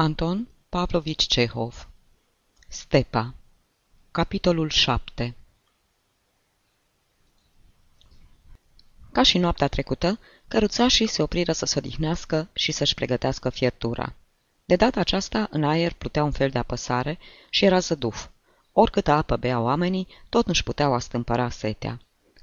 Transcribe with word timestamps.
Anton 0.00 0.48
Pavlovici 0.68 1.26
Cehov 1.26 1.88
Stepa 2.68 3.34
Capitolul 4.10 4.68
7 4.68 5.34
Ca 9.12 9.22
și 9.22 9.38
noaptea 9.38 9.68
trecută, 9.68 10.18
căruțașii 10.48 11.06
se 11.06 11.22
opriră 11.22 11.52
să 11.52 11.66
se 11.66 11.78
odihnească 11.78 12.48
și 12.52 12.72
să-și 12.72 12.94
pregătească 12.94 13.50
fiertura. 13.50 14.12
De 14.64 14.76
data 14.76 15.00
aceasta, 15.00 15.48
în 15.50 15.64
aer 15.64 15.92
plutea 15.92 16.24
un 16.24 16.32
fel 16.32 16.50
de 16.50 16.58
apăsare 16.58 17.18
și 17.50 17.64
era 17.64 17.78
zăduf. 17.78 18.26
Oricâtă 18.72 19.10
apă 19.10 19.36
bea 19.36 19.60
oamenii, 19.60 20.06
tot 20.28 20.46
nu-și 20.46 20.64
puteau 20.64 20.94
astâmpăra 20.94 21.50
setea. 21.50 22.00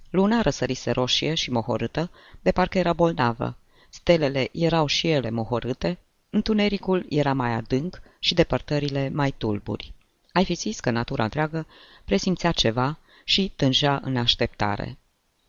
Luna 0.10 0.42
răsărise 0.42 0.92
roșie 0.92 1.34
și 1.34 1.52
mohorâtă, 1.52 2.10
de 2.42 2.52
parcă 2.52 2.78
era 2.78 2.94
bolnavă. 2.94 3.58
Stelele 3.90 4.50
erau 4.52 4.86
și 4.86 5.10
ele 5.10 5.30
mohorâte, 5.30 6.00
Întunericul 6.36 7.06
era 7.10 7.34
mai 7.34 7.52
adânc 7.52 8.02
și 8.20 8.34
depărtările 8.34 9.10
mai 9.14 9.34
tulburi. 9.38 9.94
Ai 10.32 10.46
fi 10.46 10.54
zis 10.54 10.80
că 10.80 10.90
natura 10.90 11.24
întreagă 11.24 11.68
presimțea 12.06 12.52
ceva 12.52 12.98
și 13.24 13.52
tângea 13.56 14.00
în 14.04 14.18
așteptare. 14.18 14.98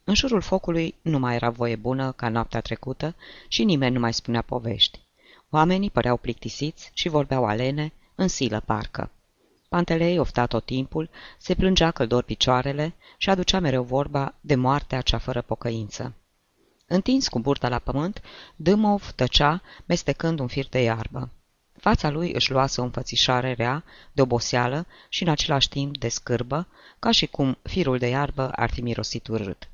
În 0.05 0.15
jurul 0.15 0.41
focului 0.41 0.95
nu 1.03 1.19
mai 1.19 1.35
era 1.35 1.51
voie 1.51 1.77
bună 1.77 2.13
ca 2.13 2.29
noaptea 2.29 2.61
trecută 2.61 3.15
și 3.49 3.65
nimeni 3.65 3.95
nu 3.95 4.01
mai 4.01 4.13
spunea 4.13 4.43
povești. 4.43 5.01
Oamenii 5.51 5.91
păreau 5.91 6.17
plictisiți 6.17 6.91
și 6.95 7.09
vorbeau 7.09 7.45
alene, 7.45 7.93
în 8.15 8.29
silă 8.29 8.63
parcă. 8.67 9.11
Pantelei 9.69 10.19
ofta 10.19 10.47
tot 10.47 10.65
timpul, 10.65 11.11
se 11.39 11.55
plângea 11.55 11.91
căldor 11.91 12.23
picioarele 12.23 12.95
și 13.17 13.31
aducea 13.31 13.61
mereu 13.61 13.83
vorba 13.83 14.35
de 14.41 14.55
moartea 14.55 15.01
cea 15.01 15.19
fără 15.19 15.43
pocăință. 15.43 16.15
Întins 16.89 17.29
cu 17.29 17.41
burta 17.41 17.69
la 17.69 17.79
pământ, 17.79 18.23
Dâmov 18.57 19.11
tăcea, 19.15 19.63
mestecând 19.87 20.39
un 20.39 20.47
fir 20.47 20.69
de 20.69 20.83
iarbă. 20.83 21.31
Fața 21.77 22.11
lui 22.11 22.33
își 22.33 22.51
luase 22.51 22.81
o 22.81 22.85
înfățișare 22.85 23.53
rea, 23.53 23.85
de 24.13 24.23
oboseală 24.23 24.87
și 25.09 25.23
în 25.23 25.29
același 25.29 25.69
timp 25.69 25.99
de 25.99 26.09
scârbă, 26.09 26.67
ca 26.99 27.11
și 27.11 27.27
cum 27.27 27.59
firul 27.63 27.99
de 27.99 28.07
iarbă 28.07 28.51
ar 28.51 28.71
fi 28.71 28.81
mirosit 28.81 29.27
urât. 29.27 29.69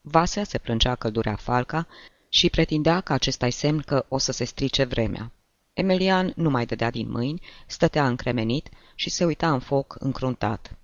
Vasea 0.00 0.44
se 0.44 0.58
plângea 0.58 0.94
căldurea 0.94 1.36
falca 1.36 1.86
și 2.28 2.50
pretindea 2.50 3.00
că 3.00 3.12
acesta-i 3.12 3.50
semn 3.50 3.80
că 3.80 4.04
o 4.08 4.18
să 4.18 4.32
se 4.32 4.44
strice 4.44 4.84
vremea. 4.84 5.30
Emelian 5.72 6.32
nu 6.36 6.50
mai 6.50 6.66
dădea 6.66 6.90
din 6.90 7.10
mâini, 7.10 7.42
stătea 7.66 8.06
încremenit 8.06 8.68
și 8.94 9.10
se 9.10 9.24
uita 9.24 9.52
în 9.52 9.60
foc 9.60 9.96
încruntat. 9.98 10.76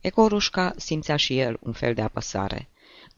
Ecorușca 0.00 0.72
simțea 0.76 1.16
și 1.16 1.38
el 1.38 1.58
un 1.60 1.72
fel 1.72 1.94
de 1.94 2.02
apăsare. 2.02 2.68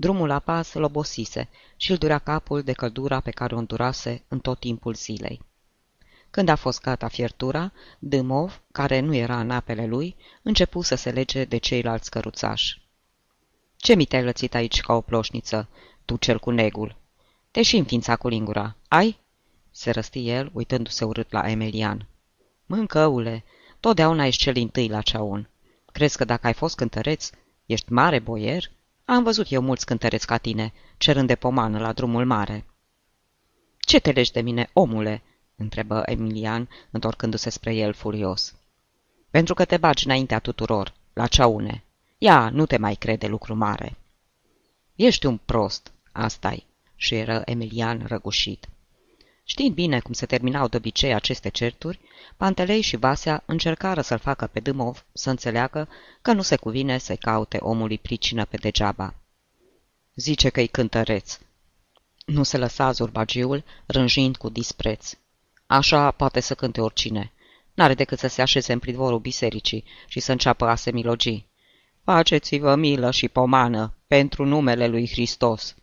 Drumul 0.01 0.29
la 0.29 0.39
pas 0.39 0.73
îl 0.73 0.83
obosise 0.83 1.48
și 1.77 1.91
îl 1.91 1.97
durea 1.97 2.19
capul 2.19 2.62
de 2.62 2.73
căldura 2.73 3.20
pe 3.20 3.31
care 3.31 3.55
o 3.55 3.59
îndurase 3.59 4.23
în 4.29 4.39
tot 4.39 4.59
timpul 4.59 4.95
zilei. 4.95 5.41
Când 6.31 6.48
a 6.48 6.55
fost 6.55 6.81
gata 6.81 7.09
fiertura, 7.09 7.73
Dâmov, 7.98 8.62
care 8.73 9.01
nu 9.01 9.15
era 9.15 9.41
în 9.41 9.51
apele 9.51 9.87
lui, 9.87 10.17
începu 10.43 10.83
să 10.83 10.95
se 10.95 11.11
lege 11.11 11.45
de 11.45 11.56
ceilalți 11.56 12.11
căruțași. 12.11 12.83
Ce 13.77 13.95
mi 13.95 14.05
te-ai 14.05 14.23
lățit 14.23 14.55
aici 14.55 14.81
ca 14.81 14.93
o 14.93 15.01
ploșniță, 15.01 15.69
tu 16.05 16.17
cel 16.17 16.39
cu 16.39 16.51
negul? 16.51 16.97
Te 17.51 17.62
și 17.62 17.77
înființa 17.77 18.17
cu 18.17 18.28
lingura. 18.28 18.77
Ai?" 18.89 19.19
se 19.71 19.91
răsti 19.91 20.28
el, 20.28 20.51
uitându-se 20.53 21.05
urât 21.05 21.33
la 21.33 21.51
Emelian. 21.51 22.06
Mâncăule, 22.67 23.45
totdeauna 23.81 24.27
ești 24.27 24.43
cel 24.43 24.53
din 24.53 24.69
tâi 24.69 24.89
la 24.89 25.01
ceaun. 25.01 25.48
Crezi 25.93 26.17
că 26.17 26.25
dacă 26.25 26.47
ai 26.47 26.55
fost 26.55 26.77
cântăreț, 26.77 27.31
ești 27.67 27.93
mare 27.93 28.19
boier?" 28.19 28.71
Am 29.11 29.22
văzut 29.22 29.50
eu 29.50 29.62
mulți 29.62 29.86
cântăreți 29.86 30.27
ca 30.27 30.36
tine, 30.36 30.72
cerând 30.97 31.27
de 31.27 31.34
pomană 31.34 31.78
la 31.78 31.92
drumul 31.92 32.25
mare. 32.25 32.64
Ce 33.78 34.00
te 34.00 34.11
legi 34.11 34.33
de 34.33 34.41
mine, 34.41 34.70
omule?" 34.72 35.22
întrebă 35.56 36.03
Emilian, 36.05 36.69
întorcându-se 36.91 37.50
spre 37.50 37.75
el 37.75 37.92
furios. 37.92 38.55
Pentru 39.31 39.55
că 39.55 39.64
te 39.64 39.77
bagi 39.77 40.06
înaintea 40.06 40.38
tuturor, 40.38 40.94
la 41.12 41.27
ceaune. 41.27 41.84
Ia, 42.19 42.50
nu 42.50 42.66
te 42.66 42.77
mai 42.77 42.94
crede 42.94 43.27
lucru 43.27 43.55
mare." 43.55 43.97
Ești 44.94 45.26
un 45.26 45.37
prost, 45.37 45.93
asta-i," 46.12 46.66
și 46.97 47.15
era 47.15 47.43
Emilian 47.44 48.04
răgușit. 48.06 48.69
Știind 49.50 49.75
bine 49.75 50.00
cum 50.00 50.12
se 50.12 50.27
terminau 50.27 50.69
de 50.69 50.77
obicei 50.77 51.15
aceste 51.15 51.49
certuri, 51.49 52.00
Pantelei 52.37 52.81
și 52.81 52.97
Vasea 52.97 53.43
încercară 53.47 54.00
să-l 54.00 54.19
facă 54.19 54.47
pe 54.47 54.61
Dâmov 54.61 55.05
să 55.12 55.31
înțeleagă 55.31 55.88
că 56.22 56.33
nu 56.33 56.43
se 56.43 56.56
cuvine 56.56 56.99
să 56.99 57.16
caute 57.16 57.56
omului 57.61 57.99
pricină 57.99 58.44
pe 58.44 58.56
degeaba. 58.56 59.15
Zice 60.15 60.49
că-i 60.49 60.66
cântăreț. 60.66 61.38
Nu 62.25 62.43
se 62.43 62.59
lăsa 62.59 62.93
zurbagiul, 62.93 63.65
rânjind 63.87 64.37
cu 64.37 64.49
dispreț. 64.49 65.12
Așa 65.67 66.11
poate 66.11 66.41
să 66.41 66.55
cânte 66.55 66.81
oricine. 66.81 67.32
N-are 67.75 67.94
decât 67.94 68.19
să 68.19 68.27
se 68.27 68.43
așeze 68.43 68.72
în 68.72 68.78
pridvorul 68.78 69.19
bisericii 69.19 69.84
și 70.06 70.21
să 70.21 70.32
înceapă 70.32 70.67
asemilogii. 70.67 71.47
Faceți-vă 72.05 72.75
milă 72.75 73.11
și 73.11 73.28
pomană 73.28 73.94
pentru 74.06 74.44
numele 74.44 74.87
lui 74.87 75.09
Hristos. 75.09 75.75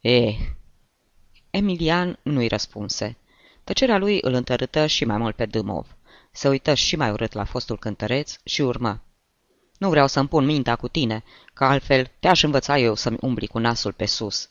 E, 0.00 0.32
Emilian 1.54 2.18
nu-i 2.22 2.48
răspunse. 2.48 3.16
Tăcerea 3.64 3.98
lui 3.98 4.18
îl 4.20 4.32
întărâtă 4.32 4.86
și 4.86 5.04
mai 5.04 5.16
mult 5.16 5.36
pe 5.36 5.46
Dâmov. 5.46 5.96
Se 6.32 6.48
uită 6.48 6.74
și 6.74 6.96
mai 6.96 7.10
urât 7.10 7.32
la 7.32 7.44
fostul 7.44 7.78
cântăreț 7.78 8.36
și 8.44 8.62
urmă. 8.62 9.02
Nu 9.78 9.88
vreau 9.88 10.06
să-mi 10.06 10.28
pun 10.28 10.44
mintea 10.44 10.76
cu 10.76 10.88
tine, 10.88 11.24
că 11.52 11.64
altfel 11.64 12.10
te-aș 12.20 12.42
învăța 12.42 12.78
eu 12.78 12.94
să-mi 12.94 13.16
umbli 13.20 13.46
cu 13.46 13.58
nasul 13.58 13.92
pe 13.92 14.06
sus." 14.06 14.50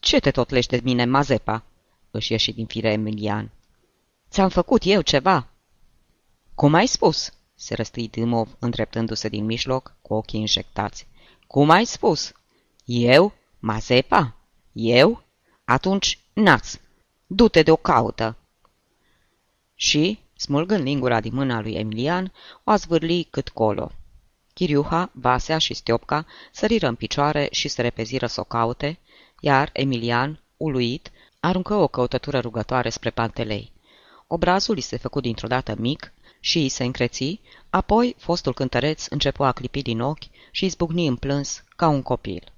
Ce 0.00 0.20
te 0.20 0.30
tot 0.30 0.50
lești 0.50 0.76
de 0.76 0.80
mine, 0.84 1.04
Mazepa?" 1.04 1.64
își 2.10 2.32
ieși 2.32 2.52
din 2.52 2.66
fire 2.66 2.92
Emilian. 2.92 3.50
Ți-am 4.30 4.48
făcut 4.48 4.82
eu 4.84 5.00
ceva?" 5.00 5.48
Cum 6.54 6.74
ai 6.74 6.86
spus?" 6.86 7.32
se 7.54 7.74
răstui 7.74 8.08
Dâmov, 8.08 8.56
îndreptându-se 8.58 9.28
din 9.28 9.44
mijloc, 9.44 9.96
cu 10.02 10.14
ochii 10.14 10.40
injectați. 10.40 11.06
Cum 11.46 11.70
ai 11.70 11.84
spus?" 11.84 12.32
Eu? 12.84 13.32
Mazepa? 13.58 14.36
Eu? 14.72 15.26
Atunci, 15.68 16.18
nați, 16.32 16.80
du-te 17.26 17.62
de 17.62 17.70
o 17.70 17.76
caută. 17.76 18.36
Și, 19.74 20.18
smulgând 20.36 20.82
lingura 20.82 21.20
din 21.20 21.34
mâna 21.34 21.60
lui 21.60 21.72
Emilian, 21.72 22.32
o 22.64 22.74
zvârli 22.74 23.26
cât 23.30 23.48
colo. 23.48 23.90
Chiriuha, 24.54 25.10
Vasea 25.12 25.58
și 25.58 25.74
Stiopca 25.74 26.26
săriră 26.52 26.86
în 26.86 26.94
picioare 26.94 27.48
și 27.50 27.68
se 27.68 27.82
repeziră 27.82 28.26
să 28.26 28.40
o 28.40 28.44
caute, 28.44 28.98
iar 29.40 29.70
Emilian, 29.72 30.40
uluit, 30.56 31.10
aruncă 31.40 31.74
o 31.74 31.88
căutătură 31.88 32.40
rugătoare 32.40 32.88
spre 32.88 33.10
Pantelei. 33.10 33.72
Obrazul 34.26 34.74
îi 34.74 34.82
se 34.82 34.96
făcu 34.96 35.20
dintr-o 35.20 35.48
dată 35.48 35.74
mic 35.78 36.12
și 36.40 36.58
îi 36.58 36.68
se 36.68 36.84
încreți, 36.84 37.40
apoi 37.70 38.14
fostul 38.18 38.54
cântăreț 38.54 39.06
începu 39.06 39.44
a 39.44 39.52
clipi 39.52 39.82
din 39.82 40.00
ochi 40.00 40.24
și 40.50 40.64
izbucni 40.64 41.06
în 41.06 41.16
plâns 41.16 41.64
ca 41.76 41.88
un 41.88 42.02
copil. 42.02 42.52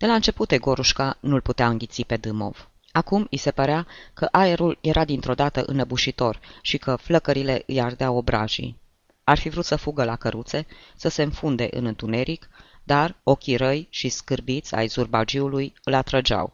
De 0.00 0.06
la 0.06 0.14
început 0.14 0.50
Egorușca 0.50 1.16
nu-l 1.20 1.40
putea 1.40 1.68
înghiți 1.68 2.02
pe 2.02 2.16
Dâmov. 2.16 2.68
Acum 2.92 3.26
îi 3.30 3.38
se 3.38 3.50
părea 3.50 3.86
că 4.14 4.28
aerul 4.30 4.78
era 4.80 5.04
dintr-o 5.04 5.34
dată 5.34 5.62
înăbușitor 5.66 6.40
și 6.62 6.78
că 6.78 6.96
flăcările 6.96 7.62
îi 7.66 7.80
ardeau 7.80 8.16
obrajii. 8.16 8.78
Ar 9.24 9.38
fi 9.38 9.48
vrut 9.48 9.64
să 9.64 9.76
fugă 9.76 10.04
la 10.04 10.16
căruțe, 10.16 10.66
să 10.96 11.08
se 11.08 11.22
înfunde 11.22 11.68
în 11.70 11.84
întuneric, 11.84 12.48
dar 12.84 13.16
ochii 13.22 13.56
răi 13.56 13.86
și 13.90 14.08
scârbiți 14.08 14.74
ai 14.74 14.86
zurbagiului 14.86 15.74
îl 15.84 15.94
atrăgeau. 15.94 16.52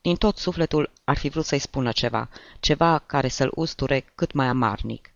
Din 0.00 0.16
tot 0.16 0.36
sufletul 0.36 0.90
ar 1.04 1.16
fi 1.16 1.28
vrut 1.28 1.44
să-i 1.44 1.58
spună 1.58 1.92
ceva, 1.92 2.28
ceva 2.60 2.98
care 2.98 3.28
să-l 3.28 3.52
usture 3.54 4.12
cât 4.14 4.32
mai 4.32 4.46
amarnic. 4.46 5.10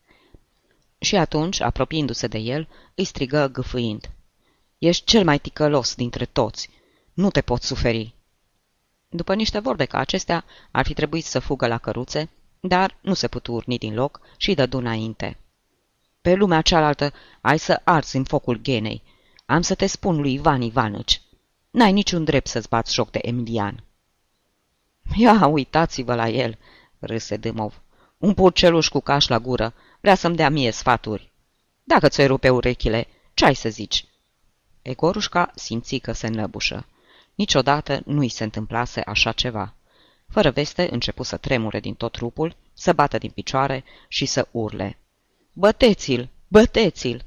Și 0.99 1.17
atunci, 1.17 1.61
apropiindu-se 1.61 2.27
de 2.27 2.39
el, 2.39 2.69
îi 2.95 3.05
strigă 3.05 3.49
gâfâind. 3.53 4.11
Ești 4.79 5.05
cel 5.05 5.25
mai 5.25 5.39
ticălos 5.39 5.95
dintre 5.95 6.25
toți. 6.25 6.80
Nu 7.15 7.31
te 7.31 7.41
pot 7.41 7.63
suferi." 7.63 8.15
După 9.09 9.35
niște 9.35 9.59
vorbe 9.59 9.85
ca 9.85 9.99
acestea, 9.99 10.45
ar 10.71 10.87
fi 10.87 10.95
trebuit 10.95 11.25
să 11.25 11.39
fugă 11.39 11.67
la 11.67 11.79
căruțe, 11.79 12.31
dar 12.61 12.97
nu 13.01 13.15
se 13.15 13.29
putu 13.29 13.53
urni 13.53 13.79
din 13.79 13.95
loc 13.95 14.21
și 14.37 14.55
dădu 14.55 14.79
înainte. 14.79 15.39
Pe 16.21 16.35
lumea 16.35 16.61
cealaltă 16.61 17.13
ai 17.41 17.59
să 17.59 17.81
arzi 17.85 18.17
în 18.17 18.25
focul 18.25 18.57
genei. 18.57 19.03
Am 19.47 19.63
să 19.63 19.75
te 19.75 19.87
spun 19.87 20.21
lui 20.21 20.33
Ivan 20.33 20.63
Ivanăci. 20.63 21.21
N-ai 21.71 21.93
niciun 21.93 22.25
drept 22.25 22.47
să-ți 22.47 22.69
bați 22.69 22.95
joc 22.95 23.11
de 23.11 23.19
Emilian." 23.23 23.85
Ia, 25.17 25.47
uitați-vă 25.47 26.15
la 26.15 26.29
el!" 26.29 26.59
râse 26.99 27.37
Dâmov. 27.37 27.83
Un 28.19 28.35
purceluș 28.35 28.89
cu 28.89 29.01
caș 29.01 29.29
la 29.29 29.39
gură. 29.39 29.75
Vrea 30.01 30.15
să-mi 30.15 30.37
dea 30.37 30.51
mie 30.51 30.71
sfaturi. 30.71 31.33
Dacă 31.83 32.09
ți-o 32.09 32.27
rupe 32.27 32.51
urechile, 32.51 33.07
ce 33.35 33.45
ai 33.45 33.55
să 33.55 33.69
zici?" 33.69 34.05
Egorușca 34.83 35.51
simți 35.55 35.97
că 35.97 36.13
se 36.13 36.29
năbușă. 36.29 36.87
Niciodată 37.41 38.03
nu 38.05 38.23
i 38.23 38.29
se 38.29 38.45
întâmplase 38.45 39.01
așa 39.01 39.33
ceva. 39.33 39.75
Fără 40.29 40.51
veste, 40.51 40.89
începu 40.91 41.23
să 41.23 41.37
tremure 41.37 41.81
din 41.81 41.95
tot 41.95 42.13
trupul, 42.13 42.57
să 42.73 42.93
bată 42.93 43.19
din 43.19 43.31
picioare 43.31 43.85
și 44.09 44.27
să 44.27 44.49
urle. 44.51 44.99
Băteți-l! 45.53 46.29
Băteți-l! 46.49 47.25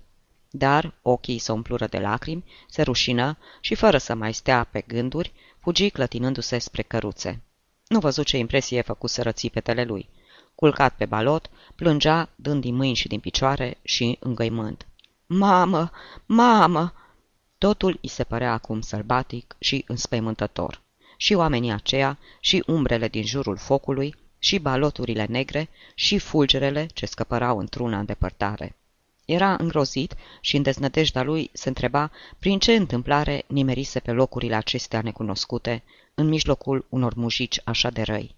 Dar 0.50 0.94
ochii 1.02 1.38
se 1.38 1.52
umplură 1.52 1.88
de 1.88 2.00
lacrimi, 2.00 2.44
se 2.70 2.82
rușină 2.82 3.38
și, 3.60 3.76
fără 3.76 3.98
să 3.98 4.14
mai 4.14 4.34
stea 4.34 4.64
pe 4.72 4.84
gânduri, 4.88 5.34
fugi 5.60 5.90
clătinându-se 5.90 6.58
spre 6.58 6.82
căruțe. 6.82 7.42
Nu 7.88 8.00
văzut 8.00 8.26
ce 8.26 8.38
impresie 8.38 8.82
făcut 8.82 9.10
să 9.10 9.22
rății 9.22 9.50
petele 9.50 9.84
lui. 9.84 10.10
culcat 10.56 10.96
pe 10.96 11.06
balot, 11.06 11.50
plângea, 11.76 12.30
dând 12.36 12.62
din 12.62 12.76
mâini 12.76 12.96
și 12.96 13.08
din 13.08 13.20
picioare 13.20 13.78
și 13.84 14.18
îngăimând. 14.20 14.86
Mamă! 15.26 15.92
Mamă! 16.26 16.94
Totul 17.64 18.00
îi 18.02 18.10
se 18.10 18.24
părea 18.24 18.52
acum 18.52 18.82
sălbatic 18.82 19.56
și 19.60 19.84
înspăimântător. 19.88 20.82
Și 21.18 21.34
oamenii 21.34 21.72
aceia, 21.72 22.20
și 22.40 22.64
umbrele 22.68 23.08
din 23.08 23.26
jurul 23.26 23.58
focului, 23.58 24.16
și 24.40 24.60
baloturile 24.60 25.26
negre, 25.26 25.70
și 25.96 26.18
fulgerele 26.18 26.86
ce 26.94 27.06
scăpărau 27.06 27.58
într-una 27.58 28.00
în 28.00 28.06
depărtare. 28.06 28.76
Era 29.26 29.56
îngrozit 29.60 30.16
și 30.42 30.56
în 30.56 30.62
deznădejdea 30.62 31.24
lui 31.24 31.50
se 31.54 31.68
întreba 31.68 32.12
prin 32.40 32.60
ce 32.60 32.76
întâmplare 32.76 33.44
nimerise 33.48 34.00
pe 34.00 34.12
locurile 34.12 34.56
acestea 34.56 35.02
necunoscute, 35.02 35.84
în 36.14 36.28
mijlocul 36.28 36.86
unor 36.90 37.14
mujici 37.14 37.60
așa 37.64 37.90
de 37.90 38.02
răi. 38.02 38.36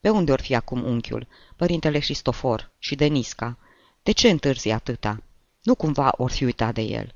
Pe 0.00 0.08
unde 0.08 0.32
or 0.32 0.40
fi 0.40 0.54
acum 0.54 0.84
unchiul, 0.84 1.26
părintele 1.56 1.98
Cristofor 1.98 2.70
și 2.78 2.94
Denisca? 2.94 3.58
De 4.02 4.12
ce 4.12 4.30
întârzi 4.30 4.70
atâta? 4.70 5.22
Nu 5.62 5.74
cumva 5.74 6.12
or 6.16 6.30
fi 6.30 6.44
uitat 6.44 6.74
de 6.74 6.82
el. 6.82 7.14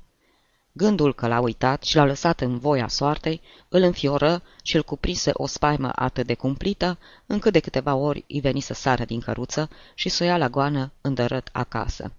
Gândul 0.77 1.13
că 1.13 1.27
l-a 1.27 1.39
uitat 1.39 1.83
și 1.83 1.95
l-a 1.95 2.05
lăsat 2.05 2.41
în 2.41 2.57
voia 2.57 2.87
soartei, 2.87 3.41
îl 3.69 3.81
înfioră 3.81 4.41
și 4.63 4.75
îl 4.75 4.83
cuprinse 4.83 5.31
o 5.33 5.47
spaimă 5.47 5.91
atât 5.95 6.25
de 6.25 6.33
cumplită, 6.33 6.97
încât 7.25 7.53
de 7.53 7.59
câteva 7.59 7.95
ori 7.95 8.25
îi 8.27 8.39
veni 8.39 8.59
să 8.59 8.73
sară 8.73 9.05
din 9.05 9.19
căruță 9.19 9.69
și 9.93 10.09
să 10.09 10.23
o 10.23 10.25
ia 10.25 10.37
la 10.37 10.49
goană 10.49 10.91
îndărât 11.01 11.49
acasă. 11.51 12.11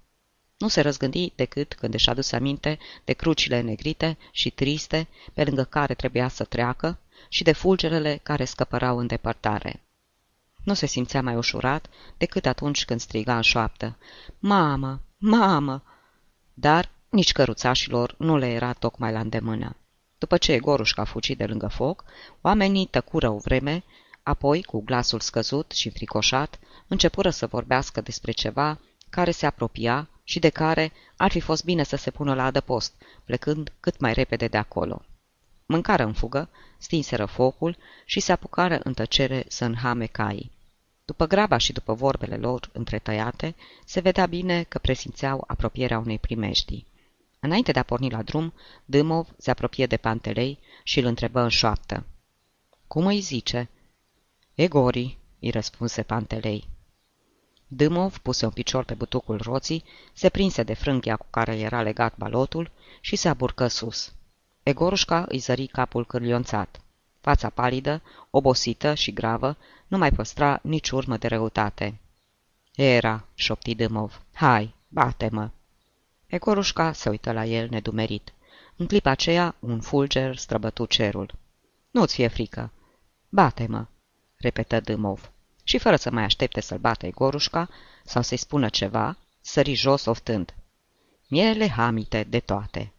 Nu 0.57 0.69
se 0.69 0.81
răzgândi 0.81 1.33
decât 1.35 1.75
când 1.75 1.95
își 1.95 2.11
aduse 2.11 2.37
aminte 2.37 2.79
de 3.05 3.13
crucile 3.13 3.61
negrite 3.61 4.19
și 4.33 4.51
triste 4.51 5.09
pe 5.35 5.45
lângă 5.45 5.65
care 5.65 5.95
trebuia 5.95 6.29
să 6.29 6.45
treacă 6.45 6.99
și 7.29 7.43
de 7.43 7.53
fulgerele 7.53 8.21
care 8.23 8.45
scăpărau 8.45 8.99
în 8.99 9.07
depărtare. 9.07 9.83
Nu 10.65 10.75
se 10.75 10.87
simțea 10.87 11.23
mai 11.23 11.37
ușurat 11.37 11.87
decât 12.17 12.47
atunci 12.47 12.85
când 12.85 13.01
striga 13.01 13.37
în 13.37 13.43
șoaptă. 13.43 13.97
Mamă! 14.39 15.01
Mamă! 15.19 15.83
Dar 16.55 16.97
nici 17.09 17.33
căruțașilor 17.33 18.15
nu 18.19 18.37
le 18.37 18.47
era 18.47 18.73
tocmai 18.73 19.13
la 19.13 19.21
îndemână. 19.21 19.77
După 20.19 20.37
ce 20.37 20.59
Gorușca 20.59 21.05
fugi 21.05 21.35
de 21.35 21.45
lângă 21.45 21.67
foc, 21.67 22.05
oamenii 22.41 22.87
tăcură 22.87 23.29
o 23.29 23.39
vreme, 23.39 23.85
apoi, 24.23 24.63
cu 24.63 24.83
glasul 24.83 25.21
scăzut 25.21 25.71
și 25.71 25.91
fricoșat, 25.91 26.59
începură 26.87 27.31
să 27.31 27.47
vorbească 27.47 28.01
despre 28.01 28.33
ceva 28.33 28.79
care 29.11 29.31
se 29.31 29.47
apropia 29.47 30.09
și 30.25 30.39
de 30.39 30.49
care 30.49 30.93
ar 31.17 31.31
fi 31.31 31.41
fost 31.41 31.65
bine 31.65 31.83
să 31.83 31.97
se 31.97 32.11
pună 32.11 32.35
la 32.35 32.45
adăpost, 32.45 32.95
plecând 33.25 33.73
cât 33.81 34.01
mai 34.01 34.13
repede 34.13 34.47
de 34.47 34.57
acolo. 34.57 35.03
Mâncară 35.67 36.05
în 36.05 36.13
fugă, 36.13 36.49
stinseră 36.79 37.25
focul 37.25 37.77
și 38.05 38.21
se 38.21 38.33
apucară 38.33 38.81
în 38.83 38.95
tăcere 38.95 39.45
să 39.49 39.65
înhame 39.65 40.07
caii. 40.07 40.51
După 41.05 41.27
graba 41.27 41.57
și 41.57 41.73
după 41.73 41.93
vorbele 41.93 42.37
lor 42.37 42.71
întretăiate, 42.73 43.55
se 43.85 44.01
vedea 44.01 44.27
bine 44.27 44.63
că 44.63 44.79
presimțeau 44.79 45.45
apropierea 45.47 45.99
unei 45.99 46.19
primeștii. 46.19 46.87
Înainte 47.41 47.73
de 47.73 47.79
a 47.79 47.83
porni 47.83 48.11
la 48.11 48.23
drum, 48.23 48.53
Dâmov 48.85 49.29
se 49.37 49.51
apropie 49.51 49.87
de 49.87 49.97
Pantelei 49.97 50.59
și 50.83 50.99
îl 50.99 51.05
întrebă 51.05 51.41
în 51.41 51.49
șoaptă. 51.49 52.07
Cum 52.87 53.07
îi 53.07 53.21
zice?" 53.21 53.69
Egori," 54.55 55.19
îi 55.41 55.51
răspunse 55.51 56.03
Pantelei. 56.03 56.69
Dâmov 57.67 58.19
puse 58.19 58.45
un 58.45 58.51
picior 58.51 58.85
pe 58.85 58.95
butucul 58.95 59.41
roții, 59.43 59.85
se 60.13 60.29
prinse 60.29 60.63
de 60.63 60.75
frânghia 60.75 61.17
cu 61.17 61.27
care 61.31 61.59
era 61.59 61.83
legat 61.83 62.17
balotul 62.17 62.71
și 63.01 63.17
se 63.17 63.29
aburcă 63.29 63.67
sus. 63.67 64.13
Egorușca 64.63 65.25
îi 65.29 65.39
zări 65.39 65.67
capul 65.67 66.07
cârlionțat. 66.07 66.81
Fața 67.21 67.51
palidă, 67.51 68.03
obosită 68.31 68.95
și 68.95 69.13
gravă, 69.13 69.57
nu 69.87 69.99
mai 69.99 70.13
păstra 70.13 70.61
nici 70.63 70.91
urmă 70.91 71.17
de 71.17 71.27
răutate. 71.27 72.01
Era, 72.75 73.25
șopti 73.35 73.75
Dâmov, 73.75 74.23
hai, 74.33 74.75
bate-mă! 74.89 75.51
Egorușca 76.29 76.93
se 76.93 77.09
uită 77.09 77.33
la 77.33 77.45
el 77.45 77.69
nedumerit. 77.71 78.33
În 78.77 78.87
clipa 78.87 79.11
aceea, 79.11 79.55
un 79.59 79.81
fulger 79.81 80.37
străbătu 80.37 80.87
cerul. 80.87 81.35
Nu-ți 81.91 82.15
fie 82.15 82.29
frică. 82.29 82.73
Bate-mă, 83.29 83.87
repetă 84.37 84.81
Dâmov 84.81 85.31
și 85.65 85.79
fără 85.79 85.97
să 85.97 86.11
mai 86.11 86.23
aștepte 86.23 86.61
să-l 86.61 86.79
bată 86.79 87.07
Egorușca 87.07 87.69
sau 88.05 88.23
să-i 88.23 88.37
spună 88.37 88.69
ceva, 88.69 89.17
sări 89.41 89.75
jos 89.75 90.05
oftând. 90.05 90.55
Miele 91.29 91.69
hamite 91.69 92.27
de 92.29 92.41
toate. 92.41 92.93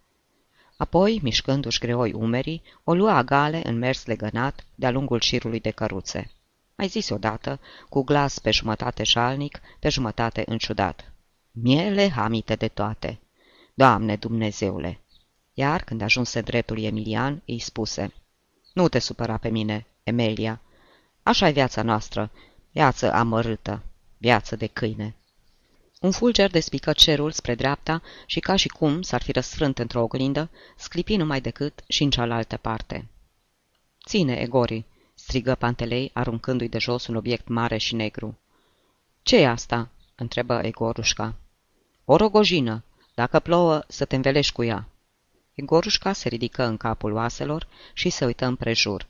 Apoi, 0.78 1.20
mișcându-și 1.24 1.80
greoi 1.80 2.14
umerii, 2.14 2.62
o 2.84 2.94
lua 2.94 3.16
agale 3.16 3.62
în 3.64 3.78
mers 3.78 4.06
legănat 4.06 4.66
de-a 4.76 4.92
lungul 4.92 5.20
șirului 5.20 5.60
de 5.60 5.72
căruțe. 5.72 6.32
Mai 6.76 6.88
zis 6.88 7.10
odată, 7.10 7.60
cu 7.90 8.04
glas 8.04 8.40
pe 8.40 8.52
jumătate 8.52 9.04
șalnic, 9.04 9.62
pe 9.80 9.90
jumătate 9.90 10.44
înciudat. 10.46 11.12
Miele 11.62 12.10
hamite 12.10 12.56
de 12.56 12.68
toate. 12.68 13.20
Doamne 13.74 14.16
Dumnezeule! 14.16 15.00
Iar, 15.54 15.84
când 15.84 16.02
ajunse 16.02 16.42
dreptul 16.42 16.84
Emilian, 16.84 17.42
îi 17.46 17.60
spuse, 17.60 18.14
Nu 18.74 18.88
te 18.88 19.00
supăra 19.00 19.38
pe 19.38 19.50
mine, 19.50 19.86
Emelia. 20.04 20.62
așa 21.24 21.48
e 21.48 21.52
viața 21.52 21.82
noastră 21.82 22.32
Viață 22.72 23.14
amărâtă, 23.14 23.84
viață 24.18 24.56
de 24.56 24.68
câine. 24.68 25.16
Un 26.02 26.12
fulger 26.12 26.52
despică 26.52 26.94
cerul 26.94 27.32
spre 27.32 27.56
dreapta 27.56 28.02
și 28.26 28.40
ca 28.40 28.56
și 28.56 28.68
cum 28.68 29.02
s-ar 29.02 29.22
fi 29.22 29.32
răsfrânt 29.32 29.80
într-o 29.80 30.02
oglindă, 30.02 30.50
sclipi 30.78 31.16
numai 31.16 31.42
decât 31.42 31.84
și 31.88 32.04
în 32.04 32.10
cealaltă 32.10 32.58
parte. 32.58 33.08
Ține, 34.06 34.36
Egori!" 34.36 34.86
strigă 35.14 35.56
Pantelei, 35.56 36.12
aruncându-i 36.14 36.70
de 36.70 36.78
jos 36.78 37.08
un 37.08 37.16
obiect 37.16 37.48
mare 37.48 37.78
și 37.78 37.96
negru. 37.96 38.38
ce 39.22 39.38
e 39.38 39.48
asta?" 39.48 39.90
întrebă 40.16 40.60
Egorușca. 40.64 41.36
O 42.12 42.16
rogojină. 42.16 42.84
Dacă 43.14 43.40
plouă, 43.40 43.84
să 43.88 44.06
te 44.06 44.16
învelești 44.16 44.54
cu 44.54 44.64
ea." 44.64 44.88
Egorușca 45.54 46.14
se 46.14 46.30
ridică 46.30 46.64
în 46.64 46.78
capul 46.78 47.14
oaselor 47.14 47.68
și 47.94 48.10
se 48.10 48.26
uită 48.26 48.46
împrejur. 48.46 49.08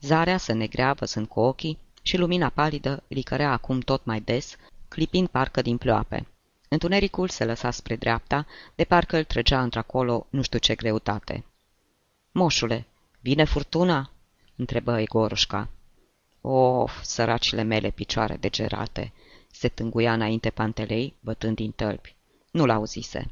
Zarea 0.00 0.36
se 0.36 0.52
negrea 0.52 0.92
văzând 0.92 1.26
cu 1.26 1.40
ochii 1.40 1.78
și 2.02 2.16
lumina 2.16 2.48
palidă 2.48 3.02
licărea 3.06 3.52
acum 3.52 3.80
tot 3.80 4.04
mai 4.04 4.20
des, 4.20 4.56
clipind 4.88 5.28
parcă 5.28 5.62
din 5.62 5.76
ploape. 5.76 6.26
Întunericul 6.68 7.28
se 7.28 7.44
lăsa 7.44 7.70
spre 7.70 7.96
dreapta, 7.96 8.46
de 8.74 8.84
parcă 8.84 9.16
îl 9.16 9.24
trăgea 9.24 9.62
într-acolo 9.62 10.26
nu 10.30 10.42
știu 10.42 10.58
ce 10.58 10.74
greutate. 10.74 11.44
Moșule, 12.32 12.86
vine 13.20 13.44
furtuna?" 13.44 14.10
întrebă 14.56 15.00
Egorușca. 15.00 15.68
Of, 16.40 17.02
săracile 17.02 17.62
mele 17.62 17.90
picioare 17.90 18.36
degerate!" 18.36 19.12
se 19.50 19.68
tânguia 19.68 20.12
înainte 20.12 20.50
pantelei, 20.50 21.14
bătând 21.20 21.56
din 21.56 21.70
tălpi. 21.70 22.14
Nu 22.52 22.66
l-auzise. 22.66 23.30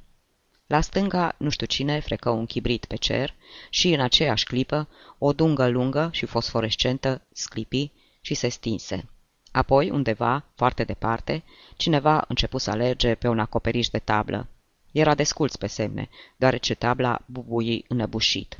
La 0.66 0.80
stânga, 0.80 1.34
nu 1.38 1.48
știu 1.48 1.66
cine, 1.66 2.00
frecă 2.00 2.30
un 2.30 2.46
chibrit 2.46 2.84
pe 2.84 2.96
cer 2.96 3.34
și, 3.70 3.92
în 3.92 4.00
aceeași 4.00 4.44
clipă, 4.44 4.88
o 5.18 5.32
dungă 5.32 5.68
lungă 5.68 6.08
și 6.12 6.26
fosforescentă 6.26 7.22
sclipi 7.32 7.90
și 8.20 8.34
se 8.34 8.48
stinse. 8.48 9.08
Apoi, 9.50 9.90
undeva, 9.90 10.44
foarte 10.54 10.84
departe, 10.84 11.42
cineva 11.76 12.24
începu 12.28 12.58
să 12.58 12.70
alerge 12.70 13.14
pe 13.14 13.28
un 13.28 13.38
acoperiș 13.38 13.88
de 13.88 13.98
tablă. 13.98 14.48
Era 14.92 15.14
desculț 15.14 15.56
pe 15.56 15.66
semne, 15.66 16.08
deoarece 16.36 16.74
tabla 16.74 17.20
bubui 17.26 17.84
înăbușit. 17.88 18.58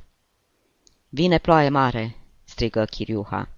Vine 1.09 1.39
ploaie 1.39 1.69
mare!" 1.69 2.17
strigă 2.45 2.85
Chiriuha. 2.85 3.49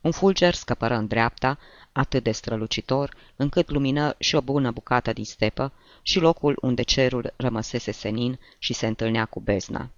Un 0.00 0.10
fulger 0.10 0.54
scăpără 0.54 0.94
în 0.94 1.06
dreapta, 1.06 1.58
atât 1.92 2.22
de 2.22 2.32
strălucitor, 2.32 3.16
încât 3.36 3.70
lumină 3.70 4.14
și 4.18 4.34
o 4.34 4.40
bună 4.40 4.70
bucată 4.70 5.12
din 5.12 5.24
stepă 5.24 5.72
și 6.02 6.18
locul 6.18 6.58
unde 6.60 6.82
cerul 6.82 7.32
rămăsese 7.36 7.90
senin 7.90 8.38
și 8.58 8.72
se 8.72 8.86
întâlnea 8.86 9.24
cu 9.24 9.40
bezna. 9.40 9.90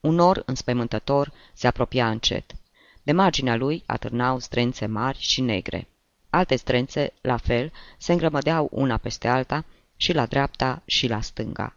Un 0.00 0.14
nor 0.14 0.42
înspăimântător 0.46 1.32
se 1.52 1.66
apropia 1.66 2.10
încet. 2.10 2.52
De 3.02 3.12
marginea 3.12 3.56
lui 3.56 3.82
atârnau 3.86 4.38
strențe 4.38 4.86
mari 4.86 5.18
și 5.20 5.40
negre. 5.40 5.88
Alte 6.30 6.56
strențe, 6.56 7.12
la 7.20 7.36
fel, 7.36 7.72
se 7.98 8.12
îngrămădeau 8.12 8.68
una 8.72 8.96
peste 8.96 9.28
alta 9.28 9.64
și 9.96 10.12
la 10.12 10.26
dreapta 10.26 10.82
și 10.84 11.06
la 11.06 11.20
stânga. 11.20 11.74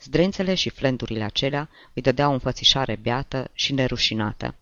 Zdrențele 0.00 0.54
și 0.54 0.70
flendurile 0.70 1.24
acelea 1.24 1.68
îi 1.92 2.02
dădeau 2.02 2.32
înfățișare 2.32 2.96
beată 2.96 3.50
și 3.52 3.72
nerușinată. 3.72 4.54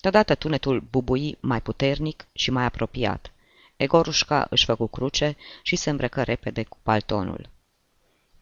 Deodată 0.00 0.34
tunetul 0.34 0.80
bubui 0.90 1.38
mai 1.40 1.60
puternic 1.60 2.26
și 2.32 2.50
mai 2.50 2.64
apropiat. 2.64 3.32
Egorușca 3.76 4.46
își 4.50 4.64
făcu 4.64 4.86
cruce 4.86 5.36
și 5.62 5.76
se 5.76 5.90
îmbrăcă 5.90 6.22
repede 6.22 6.62
cu 6.62 6.78
paltonul. 6.82 7.48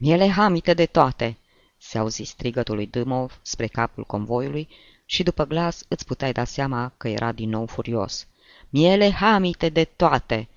Miele 0.01 0.29
hamite 0.29 0.75
de 0.75 0.87
toate!" 0.87 1.37
se 1.79 1.99
auzi 1.99 2.23
strigătul 2.23 2.75
lui 2.75 2.87
Dâmov 2.87 3.39
spre 3.43 3.67
capul 3.67 4.05
convoiului 4.05 4.69
și 5.05 5.23
după 5.23 5.45
glas 5.45 5.85
îți 5.89 6.07
puteai 6.07 6.33
da 6.33 6.45
seama 6.45 6.93
că 6.97 7.09
era 7.09 7.33
din 7.33 7.49
nou 7.49 7.67
furios. 7.67 8.27
Miele 8.69 9.11
hamite 9.11 9.69
de 9.69 9.85
toate! 9.85 10.49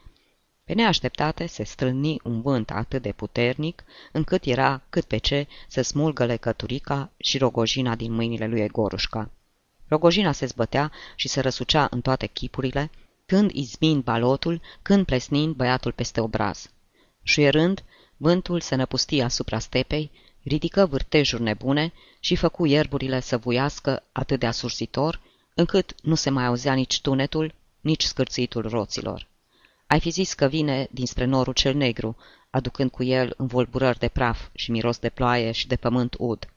Pe 0.63 0.73
neașteptate 0.73 1.45
se 1.45 1.63
strâni 1.63 2.19
un 2.23 2.41
vânt 2.41 2.71
atât 2.71 3.01
de 3.01 3.11
puternic, 3.11 3.83
încât 4.11 4.45
era 4.45 4.81
cât 4.89 5.03
pe 5.03 5.17
ce 5.17 5.47
să 5.67 5.81
smulgă 5.81 6.25
lecăturica 6.25 7.11
și 7.17 7.37
rogojina 7.37 7.95
din 7.95 8.11
mâinile 8.11 8.47
lui 8.47 8.61
Egorușca. 8.61 9.29
Rogojina 9.87 10.31
se 10.31 10.45
zbătea 10.45 10.91
și 11.15 11.27
se 11.27 11.39
răsucea 11.39 11.87
în 11.91 12.01
toate 12.01 12.25
chipurile, 12.25 12.91
când 13.25 13.51
izmind 13.51 14.03
balotul, 14.03 14.61
când 14.81 15.05
plesnind 15.05 15.55
băiatul 15.55 15.91
peste 15.91 16.21
obraz. 16.21 16.69
Șuierând, 17.23 17.83
vântul 18.21 18.61
se 18.61 18.75
năpustia 18.75 19.25
asupra 19.25 19.59
stepei, 19.59 20.11
ridică 20.43 20.85
vârtejuri 20.85 21.41
nebune 21.41 21.93
și 22.19 22.35
făcu 22.35 22.65
ierburile 22.65 23.19
să 23.19 23.37
vuiască 23.37 24.03
atât 24.11 24.39
de 24.39 24.45
asursitor, 24.45 25.19
încât 25.53 25.95
nu 26.03 26.15
se 26.15 26.29
mai 26.29 26.45
auzea 26.45 26.73
nici 26.73 27.01
tunetul, 27.01 27.53
nici 27.79 28.03
scârțitul 28.03 28.69
roților. 28.69 29.27
Ai 29.87 29.99
fi 29.99 30.09
zis 30.09 30.33
că 30.33 30.47
vine 30.47 30.87
dinspre 30.91 31.25
norul 31.25 31.53
cel 31.53 31.75
negru, 31.75 32.17
aducând 32.49 32.91
cu 32.91 33.03
el 33.03 33.33
învolburări 33.37 33.99
de 33.99 34.07
praf 34.07 34.47
și 34.53 34.71
miros 34.71 34.97
de 34.97 35.09
ploaie 35.09 35.51
și 35.51 35.67
de 35.67 35.75
pământ 35.75 36.15
ud. 36.17 36.49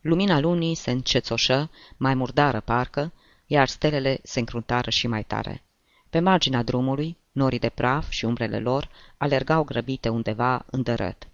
Lumina 0.00 0.40
lunii 0.40 0.74
se 0.74 0.90
încețoșă, 0.90 1.70
mai 1.96 2.14
murdară 2.14 2.60
parcă, 2.60 3.12
iar 3.46 3.68
stelele 3.68 4.20
se 4.22 4.38
încruntară 4.38 4.90
și 4.90 5.06
mai 5.06 5.24
tare. 5.24 5.62
Pe 6.10 6.18
marginea 6.18 6.62
drumului, 6.62 7.16
norii 7.32 7.58
de 7.58 7.68
praf 7.68 8.10
și 8.10 8.24
umbrele 8.24 8.58
lor 8.58 8.88
alergau 9.16 9.64
grăbite 9.64 10.08
undeva 10.08 10.64
în 10.70 10.82
dărăt. 10.82 11.28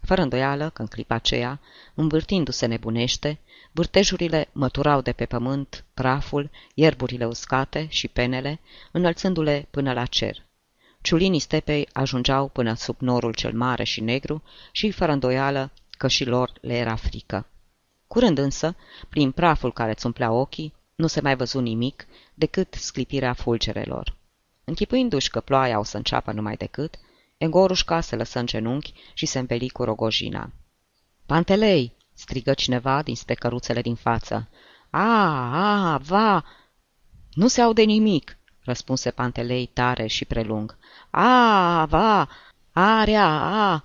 Fără 0.00 0.22
îndoială 0.22 0.70
că 0.70 0.82
în 0.82 0.88
clipa 0.88 1.14
aceea, 1.14 1.60
învârtindu-se 1.94 2.66
nebunește, 2.66 3.38
vârtejurile 3.72 4.48
măturau 4.52 5.00
de 5.00 5.12
pe 5.12 5.26
pământ 5.26 5.84
praful, 5.94 6.50
ierburile 6.74 7.26
uscate 7.26 7.86
și 7.90 8.08
penele, 8.08 8.60
înălțându-le 8.92 9.66
până 9.70 9.92
la 9.92 10.06
cer. 10.06 10.42
Ciulinii 11.00 11.38
stepei 11.38 11.88
ajungeau 11.92 12.48
până 12.48 12.74
sub 12.74 12.96
norul 12.98 13.34
cel 13.34 13.52
mare 13.52 13.84
și 13.84 14.00
negru 14.00 14.42
și, 14.72 14.90
fără 14.90 15.12
îndoială, 15.12 15.70
că 15.90 16.08
și 16.08 16.24
lor 16.24 16.52
le 16.60 16.76
era 16.76 16.94
frică. 16.94 17.46
Curând 18.06 18.38
însă, 18.38 18.76
prin 19.08 19.30
praful 19.30 19.72
care 19.72 19.90
îți 19.90 20.06
umplea 20.06 20.32
ochii, 20.32 20.74
nu 20.94 21.06
se 21.06 21.20
mai 21.20 21.36
văzu 21.36 21.60
nimic 21.60 22.06
decât 22.34 22.74
sclipirea 22.74 23.32
fulgerelor. 23.32 24.16
Închipuindu-și 24.72 25.30
că 25.30 25.40
ploaia 25.40 25.78
o 25.78 25.82
să 25.82 25.96
înceapă 25.96 26.32
numai 26.32 26.56
decât, 26.56 26.94
Engorușca 27.36 28.00
se 28.00 28.16
lăsă 28.16 28.38
în 28.38 28.46
genunchi 28.46 28.92
și 29.14 29.26
se 29.26 29.38
înveli 29.38 29.68
cu 29.68 29.84
rogojina. 29.84 30.50
Pantelei!" 31.26 31.96
strigă 32.14 32.54
cineva 32.54 33.02
dinspre 33.02 33.34
căruțele 33.34 33.80
din 33.82 33.94
față. 33.94 34.48
A, 34.90 35.92
a, 35.92 35.98
va!" 35.98 36.44
Nu 37.32 37.48
se 37.48 37.60
aude 37.60 37.82
nimic!" 37.82 38.38
răspunse 38.60 39.10
Pantelei 39.10 39.66
tare 39.66 40.06
și 40.06 40.24
prelung. 40.24 40.76
A, 41.10 41.84
va! 41.88 42.28
Area, 42.72 43.28
a! 43.40 43.84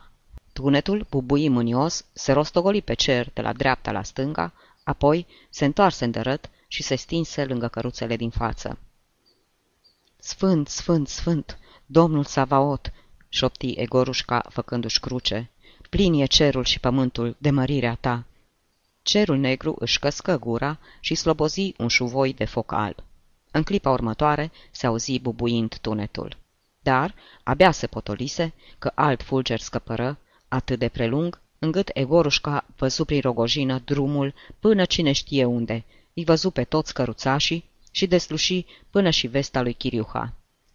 Tunetul, 0.53 1.07
bubui 1.09 1.49
mânios, 1.49 2.05
se 2.13 2.31
rostogoli 2.31 2.81
pe 2.81 2.93
cer 2.93 3.29
de 3.33 3.41
la 3.41 3.53
dreapta 3.53 3.91
la 3.91 4.03
stânga, 4.03 4.53
apoi 4.83 5.27
se 5.49 5.65
întoarse 5.65 6.05
îndărât 6.05 6.49
și 6.67 6.83
se 6.83 6.95
stinse 6.95 7.45
lângă 7.45 7.67
căruțele 7.67 8.15
din 8.15 8.29
față. 8.29 8.77
Sfânt, 10.27 10.67
sfânt, 10.67 11.07
sfânt, 11.07 11.59
domnul 11.85 12.23
Savaot, 12.23 12.93
șopti 13.29 13.71
Egorușca 13.71 14.45
făcându-și 14.49 14.99
cruce, 14.99 15.51
plin 15.89 16.13
e 16.13 16.25
cerul 16.25 16.63
și 16.63 16.79
pământul 16.79 17.35
de 17.37 17.49
mărirea 17.49 17.97
ta. 18.01 18.25
Cerul 19.01 19.37
negru 19.37 19.75
își 19.79 19.99
căscă 19.99 20.37
gura 20.37 20.79
și 20.99 21.15
slobozi 21.15 21.73
un 21.77 21.87
șuvoi 21.87 22.33
de 22.33 22.45
foc 22.45 22.71
alb. 22.71 22.95
În 23.51 23.63
clipa 23.63 23.91
următoare 23.91 24.51
se 24.71 24.87
auzi 24.87 25.19
bubuind 25.19 25.77
tunetul. 25.77 26.37
Dar 26.79 27.15
abia 27.43 27.71
se 27.71 27.87
potolise 27.87 28.53
că 28.79 28.91
alt 28.95 29.23
fulger 29.23 29.59
scăpără, 29.59 30.17
atât 30.47 30.79
de 30.79 30.87
prelung, 30.87 31.41
încât 31.59 31.89
Egorușca 31.93 32.65
văzu 32.77 33.05
prin 33.05 33.21
rogojină 33.21 33.81
drumul 33.85 34.33
până 34.59 34.85
cine 34.85 35.11
știe 35.11 35.45
unde, 35.45 35.85
îi 36.13 36.23
văzu 36.23 36.51
pe 36.51 36.63
toți 36.63 36.93
căruțașii 36.93 37.69
și 37.97 38.07
desluși 38.07 38.65
până 38.89 39.09
și 39.09 39.27
vesta 39.27 39.61
lui 39.61 39.73
Chiriuha. 39.73 40.33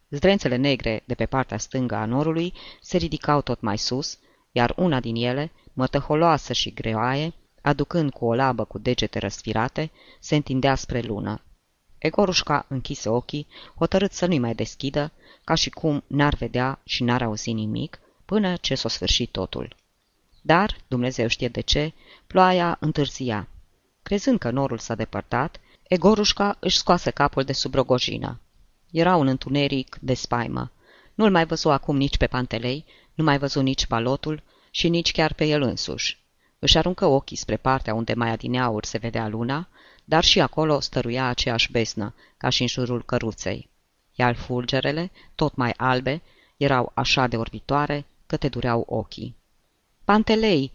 Zdrențele 0.09 0.57
negre 0.57 1.02
de 1.05 1.14
pe 1.14 1.26
partea 1.26 1.59
stângă 1.59 1.95
a 1.95 2.05
norului 2.05 2.52
se 2.81 2.97
ridicau 2.97 3.41
tot 3.41 3.61
mai 3.61 3.79
sus, 3.79 4.19
iar 4.52 4.73
una 4.76 5.00
din 5.00 5.14
ele, 5.14 5.52
mătăholoasă 5.73 6.52
și 6.52 6.73
greoaie, 6.73 7.33
aducând 7.61 8.12
cu 8.12 8.25
o 8.25 8.35
labă 8.35 8.64
cu 8.64 8.79
degete 8.79 9.19
răsfirate, 9.19 9.91
se 10.21 10.35
întindea 10.35 10.75
spre 10.75 11.00
lună. 11.00 11.43
Egorușca 11.99 12.67
închise 12.69 13.09
ochii, 13.09 13.47
hotărât 13.76 14.12
să 14.12 14.26
nu-i 14.26 14.38
mai 14.38 14.55
deschidă, 14.55 15.12
ca 15.45 15.55
și 15.55 15.71
cum 15.71 16.05
n-ar 16.07 16.35
vedea 16.35 16.81
și 16.85 17.02
n-ar 17.02 17.23
auzi 17.23 17.52
nimic, 17.52 18.00
până 18.25 18.57
ce 18.57 18.75
s-o 18.75 18.88
sfârșit 18.88 19.31
totul. 19.31 19.76
Dar, 20.41 20.76
Dumnezeu 20.88 21.26
știe 21.26 21.49
de 21.49 21.61
ce, 21.61 21.93
ploaia 22.26 22.76
întârzia. 22.81 23.49
Crezând 24.02 24.38
că 24.38 24.50
norul 24.50 24.79
s-a 24.79 24.95
depărtat, 24.95 25.61
Egorușca 25.92 26.56
își 26.61 26.76
scoase 26.76 27.11
capul 27.11 27.42
de 27.42 27.52
sub 27.52 27.75
rogojină. 27.75 28.40
Era 28.90 29.16
un 29.16 29.26
întuneric 29.26 29.99
de 30.00 30.14
spaimă. 30.14 30.70
Nu-l 31.14 31.30
mai 31.30 31.46
văzu 31.46 31.68
acum 31.68 31.96
nici 31.96 32.16
pe 32.16 32.26
Pantelei, 32.26 32.84
nu 33.14 33.25
mai 33.25 33.38
văzu 33.38 33.61
nici 33.61 33.87
balotul 33.87 34.42
și 34.70 34.88
nici 34.88 35.12
chiar 35.12 35.32
pe 35.32 35.44
el 35.44 35.62
însuși. 35.62 36.18
Își 36.58 36.78
aruncă 36.78 37.06
ochii 37.06 37.37
spre 37.37 37.56
partea 37.56 37.94
unde 37.94 38.14
mai 38.14 38.30
adineauri 38.30 38.87
se 38.87 38.99
vedea 38.99 39.28
luna, 39.28 39.68
dar 40.04 40.25
și 40.25 40.40
acolo 40.40 40.80
stăruia 40.80 41.26
aceeași 41.26 41.70
besnă, 41.70 42.14
ca 42.37 42.49
și 42.49 42.62
în 42.62 42.68
jurul 42.68 43.04
căruței. 43.04 43.68
Iar 44.14 44.34
fulgerele, 44.34 45.11
tot 45.34 45.54
mai 45.54 45.75
albe, 45.76 46.22
erau 46.56 46.90
așa 46.94 47.26
de 47.26 47.37
orbitoare 47.37 48.04
că 48.26 48.37
te 48.37 48.49
dureau 48.49 48.84
ochii. 48.88 49.37
Pantelei!" 50.04 50.72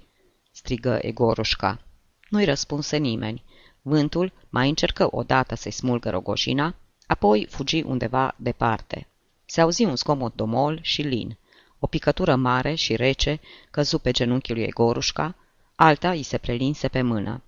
strigă 0.51 1.00
Egorușca. 1.01 1.81
Nu-i 2.29 2.45
răspunse 2.45 2.97
nimeni. 2.97 3.45
Vântul 3.89 4.32
mai 4.50 4.70
încercă 4.70 5.08
odată 5.12 5.56
să-i 5.56 5.72
smulgă 5.72 6.10
rogoșina, 6.10 6.75
apoi 7.06 7.48
fugi 7.50 7.82
undeva 7.82 8.36
departe. 8.38 9.08
Se 9.46 9.62
auzi 9.62 9.84
un 9.84 9.96
scomot 9.96 10.36
domol 10.36 10.79
și 10.82 11.01
lin. 11.01 11.38
O 11.79 11.88
picătură 11.88 12.36
mare 12.36 12.74
și 12.74 12.96
rece 12.96 13.39
căzu 13.72 14.00
pe 14.00 14.12
genunchiul 14.12 14.56
lui 14.56 14.65
Egorușca, 14.65 15.36
alta 15.75 16.10
îi 16.10 16.24
se 16.24 16.38
prelinse 16.38 16.88
pe 16.88 17.01
mână. 17.01 17.41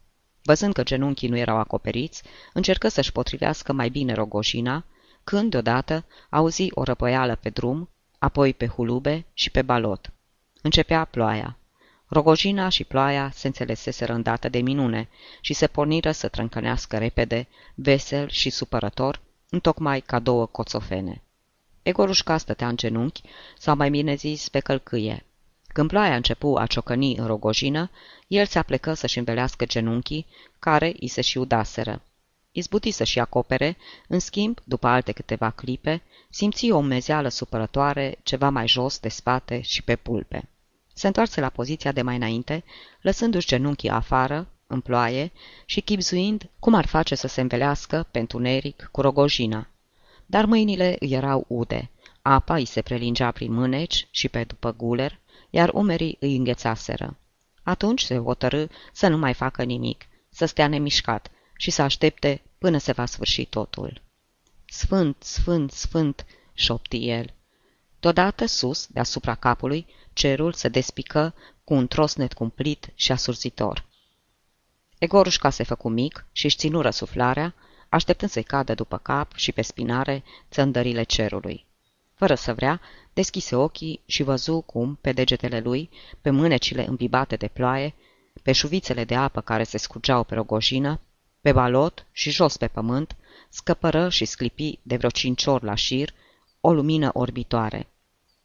Văzând 0.44 0.74
că 0.74 0.84
genunchii 0.84 1.30
nu 1.30 1.38
erau 1.38 1.58
acoperiți, 1.58 2.24
încercă 2.54 2.88
să-și 2.88 3.12
potrivească 3.12 3.74
mai 3.74 3.90
bine 3.90 4.14
rogoșina, 4.14 4.86
când, 5.24 5.50
deodată, 5.50 6.06
auzi 6.30 6.68
o 6.72 6.84
răpăială 6.84 7.36
pe 7.36 7.50
drum, 7.50 7.90
apoi 8.20 8.54
pe 8.54 8.68
hulube 8.68 9.26
și 9.34 9.50
pe 9.52 9.62
balot. 9.62 10.12
Începea 10.62 11.06
ploaia. 11.06 11.58
Rogojina 12.12 12.70
și 12.70 12.84
ploaia 12.84 13.32
se 13.34 13.48
înțeleseseră 13.48 14.14
îndată 14.14 14.50
de 14.50 14.60
minune 14.60 15.10
și 15.42 15.54
se 15.54 15.68
porniră 15.68 16.12
să 16.12 16.28
trâncănească 16.28 16.98
repede, 16.98 17.48
vesel 17.76 18.30
și 18.30 18.50
supărător, 18.50 19.20
întocmai 19.50 20.02
ca 20.02 20.20
două 20.20 20.46
coțofene. 20.46 21.22
Egorușca 21.84 22.38
stătea 22.38 22.68
în 22.68 22.78
genunchi, 22.78 23.22
sau 23.58 23.76
mai 23.76 23.90
bine 23.90 24.16
zis 24.16 24.50
pe 24.50 24.60
călcâie. 24.60 25.26
Când 25.68 25.90
ploaia 25.90 26.16
începu 26.16 26.56
a 26.58 26.66
ciocăni 26.66 27.16
în 27.16 27.26
rogojină, 27.26 27.90
el 28.28 28.46
se 28.46 28.60
aplecă 28.60 28.94
să-și 28.94 29.18
învelească 29.18 29.66
genunchii, 29.66 30.26
care 30.60 30.96
îi 31.00 31.08
se 31.08 31.22
și 31.22 31.38
udaseră. 31.38 32.02
Izbuti 32.52 32.92
să-și 32.92 33.20
acopere, 33.20 33.78
în 34.08 34.20
schimb, 34.20 34.60
după 34.64 34.88
alte 34.88 35.12
câteva 35.12 35.50
clipe, 35.50 36.02
simți 36.30 36.72
o 36.72 36.78
umezeală 36.78 37.28
supărătoare 37.28 38.18
ceva 38.24 38.50
mai 38.50 38.68
jos 38.68 39.00
de 39.00 39.10
spate 39.10 39.62
și 39.62 39.84
pe 39.84 39.96
pulpe. 39.96 40.48
Se 41.00 41.08
întoarse 41.08 41.42
la 41.42 41.50
poziția 41.50 41.92
de 41.92 42.02
mai 42.02 42.16
înainte, 42.16 42.64
lăsându-și 43.02 43.48
genunchii 43.48 43.90
afară, 43.90 44.48
în 44.68 44.82
ploaie, 44.82 45.32
și 45.66 45.82
chipzuind 45.82 46.50
cum 46.60 46.74
ar 46.74 46.86
face 46.86 47.16
să 47.16 47.28
se 47.28 47.42
învelească 47.42 48.08
pentru 48.12 48.40
neric 48.40 48.90
cu 48.92 49.02
rogojina. 49.02 49.68
Dar 50.26 50.46
mâinile 50.46 50.96
îi 51.00 51.12
erau 51.12 51.46
ude, 51.48 51.90
apa 52.22 52.56
îi 52.56 52.66
se 52.66 52.82
prelingea 52.82 53.32
prin 53.32 53.54
mâneci 53.54 54.08
și 54.12 54.30
pe 54.30 54.44
după 54.44 54.74
guler, 54.74 55.20
iar 55.50 55.70
umerii 55.74 56.18
îi 56.20 56.36
înghețaseră. 56.36 57.18
Atunci 57.64 58.02
se 58.02 58.18
hotărâ 58.18 58.66
să 58.94 59.08
nu 59.08 59.18
mai 59.18 59.34
facă 59.34 59.64
nimic, 59.64 60.06
să 60.30 60.46
stea 60.46 60.68
nemișcat 60.68 61.32
și 61.58 61.72
să 61.72 61.82
aștepte 61.82 62.42
până 62.58 62.78
se 62.78 62.92
va 62.92 63.06
sfârși 63.06 63.46
totul. 63.46 64.02
Sfânt, 64.66 65.16
sfânt, 65.20 65.72
sfânt, 65.72 66.26
șopti 66.54 67.10
el. 67.10 67.34
Deodată 68.00 68.46
sus, 68.46 68.88
deasupra 68.88 69.36
capului, 69.36 69.86
cerul 70.20 70.54
se 70.54 70.68
despică 70.68 71.34
cu 71.64 71.74
un 71.74 71.88
trosnet 71.88 72.34
cumplit 72.34 72.90
și 72.96 73.12
asurzitor. 73.12 73.86
Egorușca 74.98 75.50
se 75.50 75.64
făcu 75.64 75.90
mic 75.90 76.26
și 76.32 76.46
își 76.46 76.58
ținu 76.58 76.82
răsuflarea, 76.82 77.56
așteptând 77.90 78.32
să-i 78.32 78.44
cadă 78.44 78.74
după 78.74 78.98
cap 78.98 79.36
și 79.36 79.52
pe 79.52 79.62
spinare 79.62 80.24
țăndările 80.52 81.04
cerului. 81.04 81.66
Fără 82.14 82.36
să 82.36 82.54
vrea, 82.54 82.82
deschise 83.14 83.56
ochii 83.56 84.02
și 84.06 84.24
văzu 84.24 84.62
cum, 84.62 84.98
pe 85.02 85.12
degetele 85.12 85.60
lui, 85.60 85.90
pe 86.22 86.30
mânecile 86.30 86.88
îmbibate 86.88 87.36
de 87.36 87.48
ploaie, 87.48 87.96
pe 88.44 88.52
șuvițele 88.52 89.04
de 89.04 89.16
apă 89.16 89.42
care 89.42 89.64
se 89.64 89.78
scurgeau 89.78 90.24
pe 90.24 90.36
rogojină, 90.36 91.00
pe 91.42 91.52
balot 91.52 92.06
și 92.12 92.32
jos 92.32 92.58
pe 92.58 92.68
pământ, 92.68 93.16
scăpără 93.50 94.10
și 94.10 94.26
sclipi 94.26 94.80
de 94.82 94.96
vreo 94.96 95.10
cinci 95.10 95.46
ori 95.46 95.64
la 95.64 95.76
șir 95.76 96.14
o 96.62 96.74
lumină 96.74 97.10
orbitoare. 97.14 97.88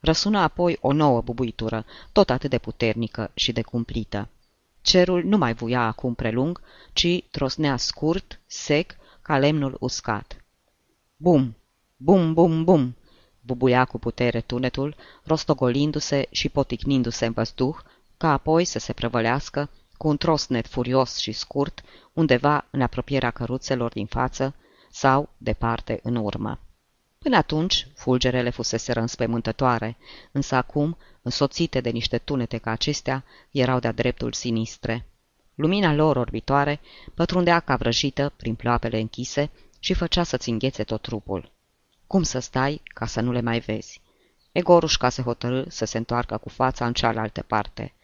Răsună 0.04 0.38
apoi 0.38 0.78
o 0.80 0.92
nouă 0.92 1.20
bubuitură, 1.20 1.84
tot 2.12 2.30
atât 2.30 2.50
de 2.50 2.58
puternică 2.58 3.30
și 3.34 3.52
de 3.52 3.62
cumplită. 3.62 4.28
Cerul 4.82 5.24
nu 5.24 5.36
mai 5.36 5.54
vuia 5.54 5.80
acum 5.80 6.14
prelung, 6.14 6.60
ci 6.92 7.22
trosnea 7.30 7.76
scurt, 7.76 8.40
sec, 8.46 8.96
ca 9.22 9.38
lemnul 9.38 9.76
uscat. 9.80 10.44
Bum, 11.16 11.56
bum, 11.96 12.32
bum, 12.34 12.64
bum, 12.64 12.96
bubuia 13.40 13.84
cu 13.84 13.98
putere 13.98 14.40
tunetul, 14.40 14.96
rostogolindu-se 15.22 16.26
și 16.30 16.48
poticnindu-se 16.48 17.26
în 17.26 17.32
văzduh, 17.32 17.76
ca 18.16 18.32
apoi 18.32 18.64
să 18.64 18.78
se 18.78 18.92
prăvălească, 18.92 19.70
cu 19.96 20.08
un 20.08 20.16
trosnet 20.16 20.66
furios 20.66 21.16
și 21.16 21.32
scurt, 21.32 21.82
undeva 22.12 22.66
în 22.70 22.80
apropierea 22.80 23.30
căruțelor 23.30 23.92
din 23.92 24.06
față 24.06 24.54
sau, 24.90 25.28
departe, 25.36 26.00
în 26.02 26.16
urmă. 26.16 26.58
Până 27.24 27.36
atunci, 27.36 27.86
fulgerele 27.94 28.50
fusese 28.50 28.98
înspăimântătoare, 28.98 29.96
însă 30.32 30.54
acum, 30.54 30.96
însoțite 31.22 31.80
de 31.80 31.90
niște 31.90 32.18
tunete 32.18 32.58
ca 32.58 32.70
acestea, 32.70 33.24
erau 33.50 33.78
de-a 33.78 33.92
dreptul 33.92 34.32
sinistre. 34.32 35.06
Lumina 35.54 35.94
lor 35.94 36.16
orbitoare 36.16 36.80
pătrundea 37.14 37.60
ca 37.60 37.76
vrăjită 37.76 38.32
prin 38.36 38.54
ploapele 38.54 38.98
închise 38.98 39.50
și 39.78 39.94
făcea 39.94 40.22
să-ți 40.22 40.48
înghețe 40.48 40.84
tot 40.84 41.02
trupul. 41.02 41.50
Cum 42.06 42.22
să 42.22 42.38
stai 42.38 42.82
ca 42.84 43.06
să 43.06 43.20
nu 43.20 43.32
le 43.32 43.40
mai 43.40 43.60
vezi? 43.60 44.00
Egorușca 44.52 45.08
se 45.08 45.22
hotărâ 45.22 45.64
să 45.68 45.84
se 45.84 45.98
întoarcă 45.98 46.36
cu 46.36 46.48
fața 46.48 46.86
în 46.86 46.92
cealaltă 46.92 47.42
parte. 47.42 47.94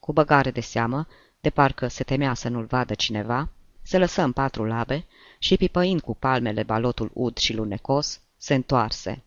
Cu 0.00 0.12
băgare 0.12 0.50
de 0.50 0.60
seamă, 0.60 1.06
de 1.40 1.50
parcă 1.50 1.88
se 1.88 2.04
temea 2.04 2.34
să 2.34 2.48
nu-l 2.48 2.64
vadă 2.64 2.94
cineva, 2.94 3.48
se 3.82 3.98
lăsă 3.98 4.22
în 4.22 4.32
patru 4.32 4.64
labe 4.64 5.06
și, 5.38 5.56
pipăind 5.56 6.00
cu 6.00 6.14
palmele 6.14 6.62
balotul 6.62 7.10
ud 7.14 7.36
și 7.36 7.54
lunecos, 7.54 8.20
se 8.38 8.54
întoarse. 8.54 9.22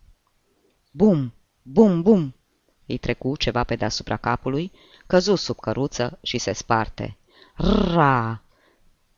Bum! 0.91 1.33
Bum! 1.61 2.01
Bum! 2.01 2.35
Îi 2.85 2.97
trecu 2.97 3.37
ceva 3.37 3.63
pe 3.63 3.75
deasupra 3.75 4.17
capului, 4.17 4.71
căzu 5.07 5.35
sub 5.35 5.59
căruță 5.59 6.19
și 6.21 6.37
se 6.37 6.51
sparte. 6.51 7.17
Ra! 7.55 8.41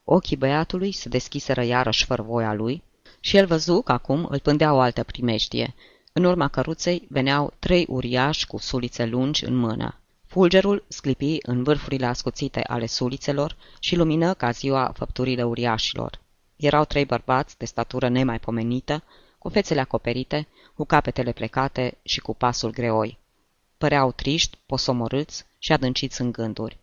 Ochii 0.04 0.38
băiatului 0.38 0.92
se 0.92 1.10
deschiseră 1.10 1.64
iarăși 1.64 2.06
fără 2.06 2.22
voia 2.22 2.54
lui 2.54 2.84
și 3.20 3.38
el 3.38 3.46
văzu 3.46 3.82
că 3.82 3.92
acum 3.92 4.28
îl 4.30 4.40
pândea 4.40 4.74
o 4.74 4.80
altă 4.80 5.04
primejdie. 5.04 5.76
În 6.14 6.24
urma 6.24 6.48
căruței 6.48 7.08
veneau 7.10 7.54
trei 7.60 7.86
uriași 7.90 8.48
cu 8.48 8.58
sulițe 8.58 9.06
lungi 9.06 9.46
în 9.46 9.56
mână. 9.56 9.98
Fulgerul 10.28 10.84
sclipi 10.88 11.38
în 11.42 11.64
vârfurile 11.64 12.06
ascuțite 12.06 12.62
ale 12.68 12.86
sulițelor 12.86 13.56
și 13.80 13.96
lumină 13.96 14.34
ca 14.34 14.52
ziua 14.52 14.92
făpturile 14.96 15.44
uriașilor. 15.44 16.20
Erau 16.56 16.86
trei 16.86 17.06
bărbați 17.06 17.58
de 17.58 17.66
statură 17.66 18.10
nemaipomenită, 18.10 19.04
cu 19.44 19.50
fețele 19.50 19.80
acoperite, 19.80 20.48
cu 20.76 20.86
capetele 20.86 21.32
plecate 21.32 21.98
și 22.04 22.20
cu 22.20 22.34
pasul 22.36 22.72
greoi. 22.72 23.18
Păreau 23.78 24.12
triști, 24.12 24.58
posomorâți 24.66 25.46
și 25.60 25.72
adânciți 25.72 26.22
în 26.22 26.32
gânduri. 26.32 26.78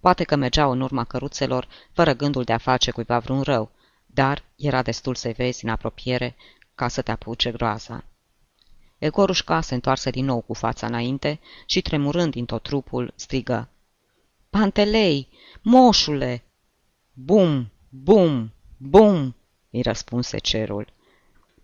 Poate 0.00 0.24
că 0.24 0.36
mergeau 0.36 0.70
în 0.70 0.80
urma 0.80 1.04
căruțelor, 1.04 1.68
fără 1.92 2.12
gândul 2.14 2.42
de 2.44 2.52
a 2.52 2.58
face 2.58 2.90
cuiva 2.90 3.18
vreun 3.18 3.42
rău, 3.42 3.70
dar 4.06 4.44
era 4.56 4.82
destul 4.82 5.14
să 5.14 5.32
vezi 5.36 5.64
în 5.64 5.70
apropiere 5.70 6.36
ca 6.74 6.88
să 6.88 7.02
te 7.02 7.10
apuce 7.10 7.50
groaza. 7.50 8.04
Egorușca 8.98 9.60
se 9.60 9.74
întoarse 9.74 10.10
din 10.10 10.24
nou 10.24 10.40
cu 10.40 10.54
fața 10.54 10.86
înainte 10.86 11.40
și, 11.66 11.80
tremurând 11.80 12.32
din 12.32 12.44
tot 12.44 12.62
trupul, 12.62 13.12
strigă. 13.16 13.68
Pantelei! 14.50 15.28
Moșule! 15.62 16.42
Bum! 17.12 17.70
Bum! 17.88 18.52
Bum! 18.76 19.34
îi 19.70 19.82
răspunse 19.82 20.38
cerul. 20.38 20.92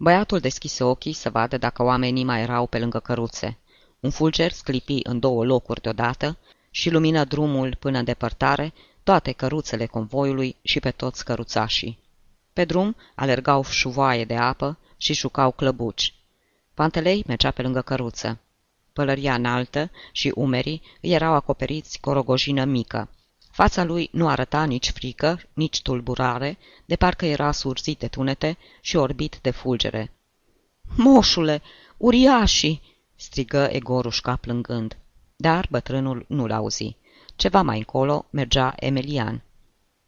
Băiatul 0.01 0.39
deschise 0.39 0.85
ochii 0.85 1.13
să 1.13 1.31
vadă 1.31 1.59
dacă 1.59 1.83
oamenii 1.83 2.25
mai 2.25 2.41
erau 2.41 2.67
pe 2.67 2.79
lângă 2.79 2.99
căruțe. 2.99 3.59
Un 4.01 4.11
fulger 4.11 4.53
sclipi 4.53 5.01
în 5.03 5.19
două 5.19 5.45
locuri 5.45 5.81
deodată 5.81 6.39
și 6.71 6.91
lumină 6.91 7.25
drumul 7.25 7.77
până 7.79 7.99
în 7.99 8.05
depărtare, 8.05 8.73
toate 9.03 9.33
căruțele 9.33 9.87
convoiului 9.87 10.57
și 10.63 10.81
pe 10.81 10.91
toți 10.91 11.25
căruțașii. 11.25 11.99
Pe 12.53 12.65
drum 12.65 12.97
alergau 13.15 13.65
șuvoaie 13.65 14.25
de 14.25 14.37
apă 14.37 14.79
și 14.97 15.15
jucau 15.15 15.51
clăbuci. 15.51 16.15
Pantelei 16.75 17.25
mergea 17.27 17.51
pe 17.51 17.63
lângă 17.63 17.81
căruță. 17.81 18.39
Pălăria 18.93 19.35
înaltă 19.35 19.91
și 20.13 20.33
umerii 20.35 20.83
îi 21.01 21.13
erau 21.13 21.33
acoperiți 21.33 22.01
cu 22.01 22.11
o 22.11 22.13
rogojină 22.13 22.65
mică. 22.65 23.09
Fața 23.59 23.85
lui 23.85 24.09
nu 24.13 24.29
arăta 24.29 24.65
nici 24.65 24.91
frică, 24.91 25.41
nici 25.53 25.83
tulburare, 25.83 26.59
de 26.85 26.97
parcă 26.97 27.27
era 27.27 27.53
surzit 27.53 27.99
de 27.99 28.09
tunete 28.09 28.59
și 28.81 28.97
orbit 28.97 29.39
de 29.43 29.51
fulgere. 29.51 30.13
Moșule, 30.97 31.63
uriașii!" 31.97 32.83
strigă 33.17 33.69
Egorușca 33.71 34.37
plângând. 34.37 34.97
Dar 35.37 35.67
bătrânul 35.71 36.25
nu-l 36.29 36.51
auzi. 36.51 36.97
Ceva 37.37 37.63
mai 37.63 37.79
încolo 37.79 38.27
mergea 38.31 38.75
Emelian. 38.77 39.43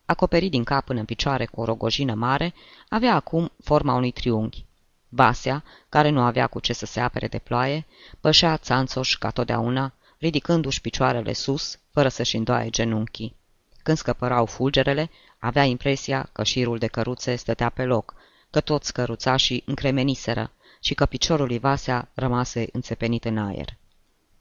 Acoperit 0.05 0.51
din 0.51 0.65
cap 0.65 0.85
până 0.85 0.99
în 0.99 1.05
picioare 1.05 1.47
cu 1.47 1.61
o 1.61 1.65
rogojină 1.65 2.15
mare, 2.15 2.55
avea 2.89 3.15
acum 3.15 3.53
forma 3.65 3.95
unui 3.95 4.11
triunghi. 4.11 4.65
Vasea, 5.09 5.65
care 5.89 6.09
nu 6.09 6.21
avea 6.21 6.47
cu 6.47 6.61
ce 6.61 6.73
să 6.73 6.87
se 6.87 7.01
apere 7.01 7.29
de 7.29 7.39
ploaie, 7.39 7.87
pășea 8.21 8.57
țanțoș 8.57 9.17
ca 9.17 9.31
totdeauna, 9.31 9.93
ridicându-și 10.19 10.81
picioarele 10.81 11.33
sus, 11.33 11.79
fără 11.91 12.09
să-și 12.09 12.37
îndoaie 12.37 12.71
genunchii. 12.71 13.39
Când 13.83 13.97
scăpărau 13.97 14.47
fulgerele, 14.47 15.11
avea 15.39 15.65
impresia 15.65 16.29
că 16.33 16.43
șirul 16.43 16.79
de 16.79 16.87
căruțe 16.87 17.37
stătea 17.37 17.69
pe 17.69 17.85
loc, 17.85 18.15
că 18.51 18.61
toți 18.61 18.93
căruțașii 18.93 19.63
încremeniseră 19.67 20.53
și 20.81 20.95
că 20.95 21.07
piciorul 21.07 21.47
lui 21.47 21.59
Vasea 21.59 22.11
rămase 22.15 22.69
înțepenit 22.73 23.25
în 23.25 23.39
aer. 23.39 23.77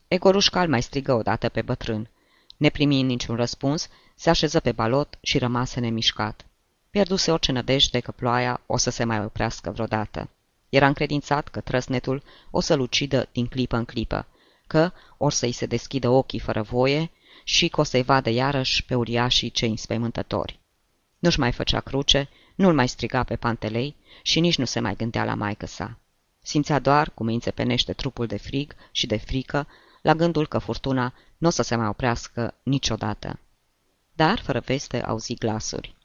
Egorușcal 0.07 0.69
mai 0.69 0.81
strigă 0.81 1.13
odată 1.13 1.49
pe 1.49 1.61
bătrân. 1.61 2.09
Neprimind 2.57 3.09
niciun 3.09 3.35
răspuns, 3.35 3.89
se 4.15 4.29
așeză 4.29 4.59
pe 4.59 4.71
balot 4.71 5.17
și 5.21 5.37
rămase 5.37 5.79
nemișcat. 5.79 6.45
Pierduse 6.89 7.31
orice 7.31 7.51
nădejde 7.51 7.99
că 7.99 8.11
ploaia 8.11 8.61
o 8.65 8.77
să 8.77 8.89
se 8.89 9.03
mai 9.03 9.23
oprească 9.23 9.71
vreodată. 9.71 10.29
Era 10.69 10.87
încredințat 10.87 11.47
că 11.47 11.59
trăsnetul 11.59 12.23
o 12.51 12.59
să-l 12.59 12.79
ucidă 12.79 13.29
din 13.31 13.47
clipă 13.47 13.75
în 13.75 13.85
clipă, 13.85 14.27
că 14.67 14.91
or 15.17 15.31
să-i 15.31 15.51
se 15.51 15.65
deschidă 15.65 16.09
ochii 16.09 16.39
fără 16.39 16.61
voie 16.61 17.11
și 17.49 17.67
că 17.67 17.79
o 17.79 17.83
să-i 17.83 18.03
vadă 18.03 18.29
iarăși 18.29 18.85
pe 18.85 18.95
uriașii 18.95 19.49
cei 19.49 19.69
înspăimântători. 19.69 20.59
Nu-și 21.19 21.39
mai 21.39 21.51
făcea 21.51 21.79
cruce, 21.79 22.29
nu-l 22.55 22.73
mai 22.73 22.87
striga 22.87 23.23
pe 23.23 23.35
pantelei 23.35 23.95
și 24.21 24.39
nici 24.39 24.57
nu 24.57 24.65
se 24.65 24.79
mai 24.79 24.95
gândea 24.95 25.25
la 25.25 25.33
maică 25.33 25.65
sa. 25.65 25.99
Simțea 26.41 26.79
doar 26.79 27.09
cum 27.09 27.27
îi 27.27 27.33
înțepenește 27.33 27.93
trupul 27.93 28.25
de 28.25 28.37
frig 28.37 28.75
și 28.91 29.07
de 29.07 29.17
frică 29.17 29.67
la 30.01 30.13
gândul 30.13 30.47
că 30.47 30.57
furtuna 30.57 31.13
nu 31.37 31.47
o 31.47 31.51
să 31.51 31.61
se 31.61 31.75
mai 31.75 31.87
oprească 31.87 32.53
niciodată. 32.63 33.39
Dar, 34.13 34.39
fără 34.39 34.59
veste, 34.59 35.03
auzi 35.03 35.33
glasuri. 35.33 35.95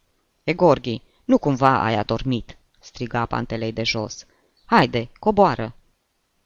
E 0.44 0.52
Gorghi, 0.52 1.02
nu 1.24 1.38
cumva 1.38 1.82
ai 1.82 1.94
adormit?" 1.94 2.56
striga 2.80 3.26
pantelei 3.26 3.72
de 3.72 3.82
jos. 3.82 4.26
Haide, 4.64 5.10
coboară!" 5.18 5.74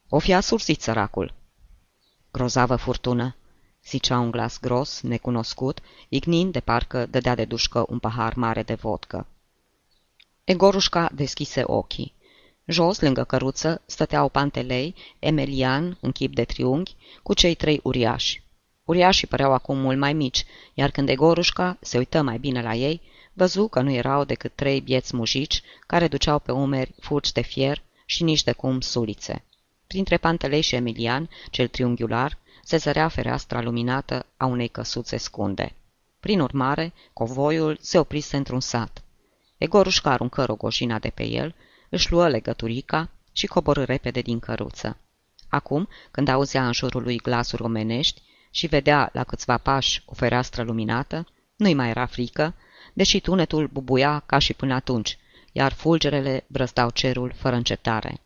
O 0.08 0.18
fi 0.18 0.34
asursit 0.34 0.80
săracul." 0.80 1.34
Grozavă 2.30 2.76
furtună!" 2.76 3.37
Zicea 3.88 4.18
un 4.18 4.30
glas 4.30 4.58
gros, 4.60 5.00
necunoscut, 5.00 5.78
ignind 6.08 6.52
de 6.52 6.60
parcă 6.60 7.06
dădea 7.06 7.34
de 7.34 7.44
dușcă 7.44 7.84
un 7.88 7.98
pahar 7.98 8.34
mare 8.34 8.62
de 8.62 8.74
vodcă. 8.74 9.26
Egorușca 10.44 11.10
deschise 11.14 11.62
ochii. 11.66 12.14
Jos, 12.66 13.00
lângă 13.00 13.24
căruță, 13.24 13.82
stăteau 13.86 14.28
pantelei, 14.28 14.94
Emelian, 15.18 15.98
în 16.00 16.12
chip 16.12 16.34
de 16.34 16.44
triunghi, 16.44 16.96
cu 17.22 17.34
cei 17.34 17.54
trei 17.54 17.80
uriași. 17.82 18.42
Uriașii 18.84 19.26
păreau 19.26 19.52
acum 19.52 19.78
mult 19.78 19.98
mai 19.98 20.12
mici, 20.12 20.44
iar 20.74 20.90
când 20.90 21.08
Egorușca 21.08 21.76
se 21.80 21.98
uită 21.98 22.22
mai 22.22 22.38
bine 22.38 22.62
la 22.62 22.74
ei, 22.74 23.00
văzu 23.32 23.68
că 23.68 23.80
nu 23.80 23.90
erau 23.90 24.24
decât 24.24 24.52
trei 24.54 24.80
bieți 24.80 25.16
mujici 25.16 25.62
care 25.86 26.08
duceau 26.08 26.38
pe 26.38 26.52
umeri 26.52 26.94
furci 27.00 27.32
de 27.32 27.40
fier 27.40 27.82
și 28.06 28.22
nici 28.22 28.42
de 28.42 28.52
cum 28.52 28.80
sulițe. 28.80 29.44
Printre 29.86 30.16
Pantelei 30.16 30.60
și 30.60 30.74
Emilian, 30.74 31.30
cel 31.50 31.68
triunghiular, 31.68 32.38
se 32.68 32.76
zărea 32.76 33.08
fereastra 33.08 33.60
luminată 33.60 34.26
a 34.36 34.46
unei 34.46 34.68
căsuțe 34.68 35.16
scunde. 35.16 35.74
Prin 36.20 36.40
urmare, 36.40 36.92
covoiul 37.12 37.78
se 37.80 37.98
oprise 37.98 38.36
într-un 38.36 38.60
sat. 38.60 39.02
Egorușca 39.58 40.10
aruncă 40.10 40.44
rogoșina 40.44 40.98
de 40.98 41.08
pe 41.08 41.24
el, 41.26 41.54
își 41.88 42.12
luă 42.12 42.28
legăturica 42.28 43.08
și 43.32 43.46
coborâ 43.46 43.84
repede 43.84 44.20
din 44.20 44.38
căruță. 44.38 44.96
Acum, 45.48 45.88
când 46.10 46.28
auzea 46.28 46.66
în 46.66 46.72
jurul 46.72 47.02
lui 47.02 47.16
glasuri 47.16 47.62
omenești 47.62 48.22
și 48.50 48.66
vedea 48.66 49.10
la 49.12 49.24
câțiva 49.24 49.56
pași 49.56 50.02
o 50.06 50.14
fereastră 50.14 50.62
luminată, 50.62 51.26
nu-i 51.56 51.74
mai 51.74 51.88
era 51.88 52.06
frică, 52.06 52.54
deși 52.92 53.20
tunetul 53.20 53.66
bubuia 53.66 54.22
ca 54.26 54.38
și 54.38 54.54
până 54.54 54.74
atunci, 54.74 55.18
iar 55.52 55.72
fulgerele 55.72 56.44
brăzdau 56.46 56.90
cerul 56.90 57.32
fără 57.36 57.56
încetare. 57.56 58.20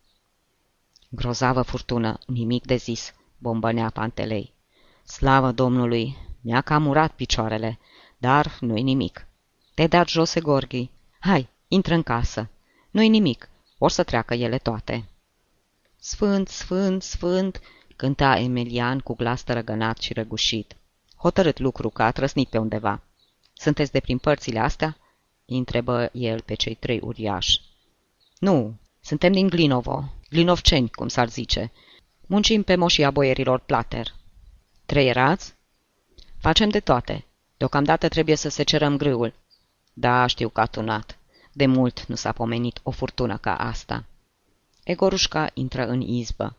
Grozavă 1.09 1.61
furtună, 1.61 2.17
nimic 2.25 2.65
de 2.65 2.75
zis, 2.75 3.13
bombănea 3.43 3.89
Pantelei. 3.89 4.53
Slavă 5.03 5.51
Domnului, 5.51 6.17
mi-a 6.41 6.61
cam 6.61 6.87
urat 6.87 7.11
picioarele, 7.11 7.79
dar 8.17 8.57
nu-i 8.59 8.81
nimic. 8.81 9.27
Te-ai 9.73 9.87
dat 9.87 10.07
jos, 10.07 10.39
Gorghi. 10.39 10.89
Hai, 11.19 11.49
intră 11.67 11.93
în 11.93 12.03
casă. 12.03 12.49
Nu-i 12.91 13.09
nimic, 13.09 13.49
or 13.77 13.91
să 13.91 14.03
treacă 14.03 14.33
ele 14.33 14.57
toate. 14.57 15.05
Sfânt, 15.99 16.47
sfânt, 16.47 17.03
sfânt, 17.03 17.61
cânta 17.95 18.39
Emilian 18.39 18.99
cu 18.99 19.15
glas 19.15 19.43
tărăgănat 19.43 19.97
și 19.97 20.13
răgușit. 20.13 20.75
Hotărât 21.17 21.59
lucru 21.59 21.89
că 21.89 22.03
a 22.03 22.11
trăsnit 22.11 22.49
pe 22.49 22.57
undeva. 22.57 23.01
Sunteți 23.53 23.91
de 23.91 23.99
prin 23.99 24.17
părțile 24.17 24.59
astea? 24.59 24.97
îi 25.45 25.57
întrebă 25.57 26.09
el 26.13 26.41
pe 26.41 26.53
cei 26.53 26.75
trei 26.75 26.99
uriași. 27.03 27.61
Nu, 28.39 28.73
suntem 29.01 29.31
din 29.31 29.47
Glinovo, 29.47 30.13
glinovceni, 30.29 30.89
cum 30.89 31.07
s-ar 31.07 31.29
zice. 31.29 31.71
Muncim 32.33 32.63
pe 32.63 32.75
moșia 32.75 33.11
boierilor 33.11 33.59
Plater. 33.59 34.15
Trei 34.85 35.07
erați? 35.07 35.53
Facem 36.39 36.69
de 36.69 36.79
toate. 36.79 37.25
Deocamdată 37.57 38.07
trebuie 38.07 38.35
să 38.35 38.49
se 38.49 38.63
cerăm 38.63 38.97
grâul. 38.97 39.33
Da, 39.93 40.25
știu 40.25 40.49
că 40.49 40.61
a 40.61 40.65
tunat. 40.65 41.17
De 41.51 41.65
mult 41.65 42.05
nu 42.05 42.15
s-a 42.15 42.31
pomenit 42.31 42.79
o 42.83 42.91
furtună 42.91 43.37
ca 43.37 43.55
asta. 43.55 44.05
Egorușca 44.83 45.49
intră 45.53 45.87
în 45.87 46.01
izbă. 46.01 46.55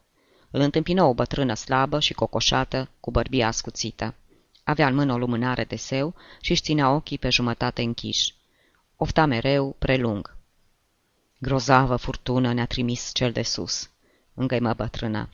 Îl 0.50 0.60
întâmpină 0.60 1.02
o 1.02 1.14
bătrână 1.14 1.54
slabă 1.54 2.00
și 2.00 2.12
cocoșată, 2.12 2.88
cu 3.00 3.10
bărbia 3.10 3.46
ascuțită. 3.46 4.14
Avea 4.64 4.87
în 4.87 4.94
mână 4.94 5.12
o 5.12 5.18
lumânare 5.18 5.64
de 5.64 5.76
seu 5.76 6.14
și 6.40 6.50
își 6.50 6.62
ținea 6.62 6.90
ochii 6.90 7.18
pe 7.18 7.30
jumătate 7.30 7.82
închiși. 7.82 8.34
Ofta 8.96 9.26
mereu, 9.26 9.76
prelung. 9.78 10.37
Grozavă 11.38 11.96
furtună 11.96 12.52
ne-a 12.52 12.66
trimis 12.66 13.10
cel 13.12 13.32
de 13.32 13.42
sus, 13.42 13.90
îngăimă 14.34 14.72
bătrâna. 14.72 15.28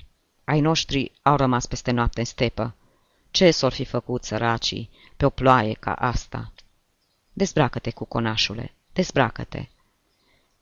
Ai 0.51 0.61
noștri 0.61 1.13
au 1.23 1.37
rămas 1.37 1.67
peste 1.67 1.91
noapte 1.91 2.21
în 2.21 2.27
stepă. 2.27 2.75
Ce 3.31 3.51
s-or 3.51 3.73
fi 3.73 3.85
făcut 3.85 4.25
săracii 4.25 4.91
pe 5.17 5.25
o 5.25 5.31
ploaie 5.31 5.73
ca 5.73 5.93
asta? 5.93 6.53
Dezbracă-te 7.33 7.91
cu 7.91 8.05
conașule, 8.05 8.75
dezbracă-te. 8.93 9.69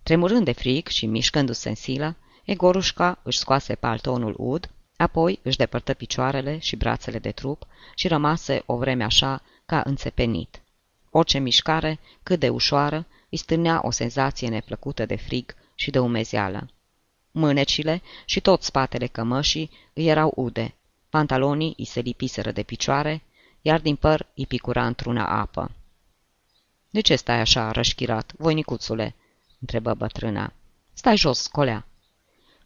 Tremurând 0.03 0.45
de 0.45 0.53
fric 0.53 0.89
și 0.89 1.07
mișcându-se 1.07 1.69
în 1.69 1.75
silă, 1.75 2.17
Egorușca 2.45 3.19
își 3.23 3.39
scoase 3.39 3.75
paltonul 3.75 4.35
ud, 4.39 4.71
apoi 4.97 5.41
își 5.43 5.57
depărtă 5.57 5.95
picioarele 5.95 6.59
și 6.59 6.77
brațele 6.77 7.19
de 7.19 7.31
trup 7.31 7.67
și 7.95 8.09
rămase 8.09 8.63
o 8.67 8.77
vreme 8.77 9.05
așa 9.05 9.43
ca 9.67 9.83
înțepenit. 9.85 10.63
Orice 11.11 11.39
mișcare, 11.39 11.99
cât 12.23 12.41
de 12.41 12.49
ușoară, 12.49 13.07
îi 13.31 13.39
stârnea 13.39 13.81
o 13.83 13.91
senzație 13.91 14.49
neplăcută 14.49 15.07
de 15.07 15.17
frig 15.17 15.55
și 15.75 15.91
de 15.91 15.99
umezeală. 15.99 16.69
Mânecile 17.31 18.03
și 18.25 18.41
tot 18.41 18.63
spatele 18.63 19.07
cămășii 19.07 19.71
îi 19.93 20.07
erau 20.07 20.33
ude, 20.37 20.75
pantalonii 21.09 21.75
îi 21.77 21.85
se 21.85 22.01
lipiseră 22.01 22.53
de 22.53 22.63
picioare, 22.63 23.23
iar 23.63 23.81
din 23.81 23.97
păr 23.97 24.27
îi 24.35 24.47
picura 24.47 24.87
într-una 24.87 25.27
apă. 25.27 25.71
De 26.91 27.01
ce 27.01 27.17
stai 27.17 27.41
așa 27.41 27.71
rășchirat, 27.71 28.33
voinicuțule?" 28.37 29.15
întrebă 29.61 29.95
bătrâna. 29.95 30.53
Stai 30.93 31.17
jos, 31.17 31.47
colea." 31.47 31.87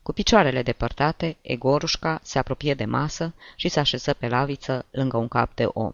Cu 0.03 0.13
picioarele 0.13 0.63
depărtate, 0.63 1.37
Egorușca 1.41 2.21
se 2.23 2.39
apropie 2.39 2.75
de 2.75 2.85
masă 2.85 3.35
și 3.57 3.69
se 3.69 3.81
așeză 3.81 4.13
pe 4.15 4.29
laviță 4.29 4.87
lângă 4.91 5.17
un 5.17 5.29
cap 5.29 5.55
de 5.55 5.65
om. 5.65 5.93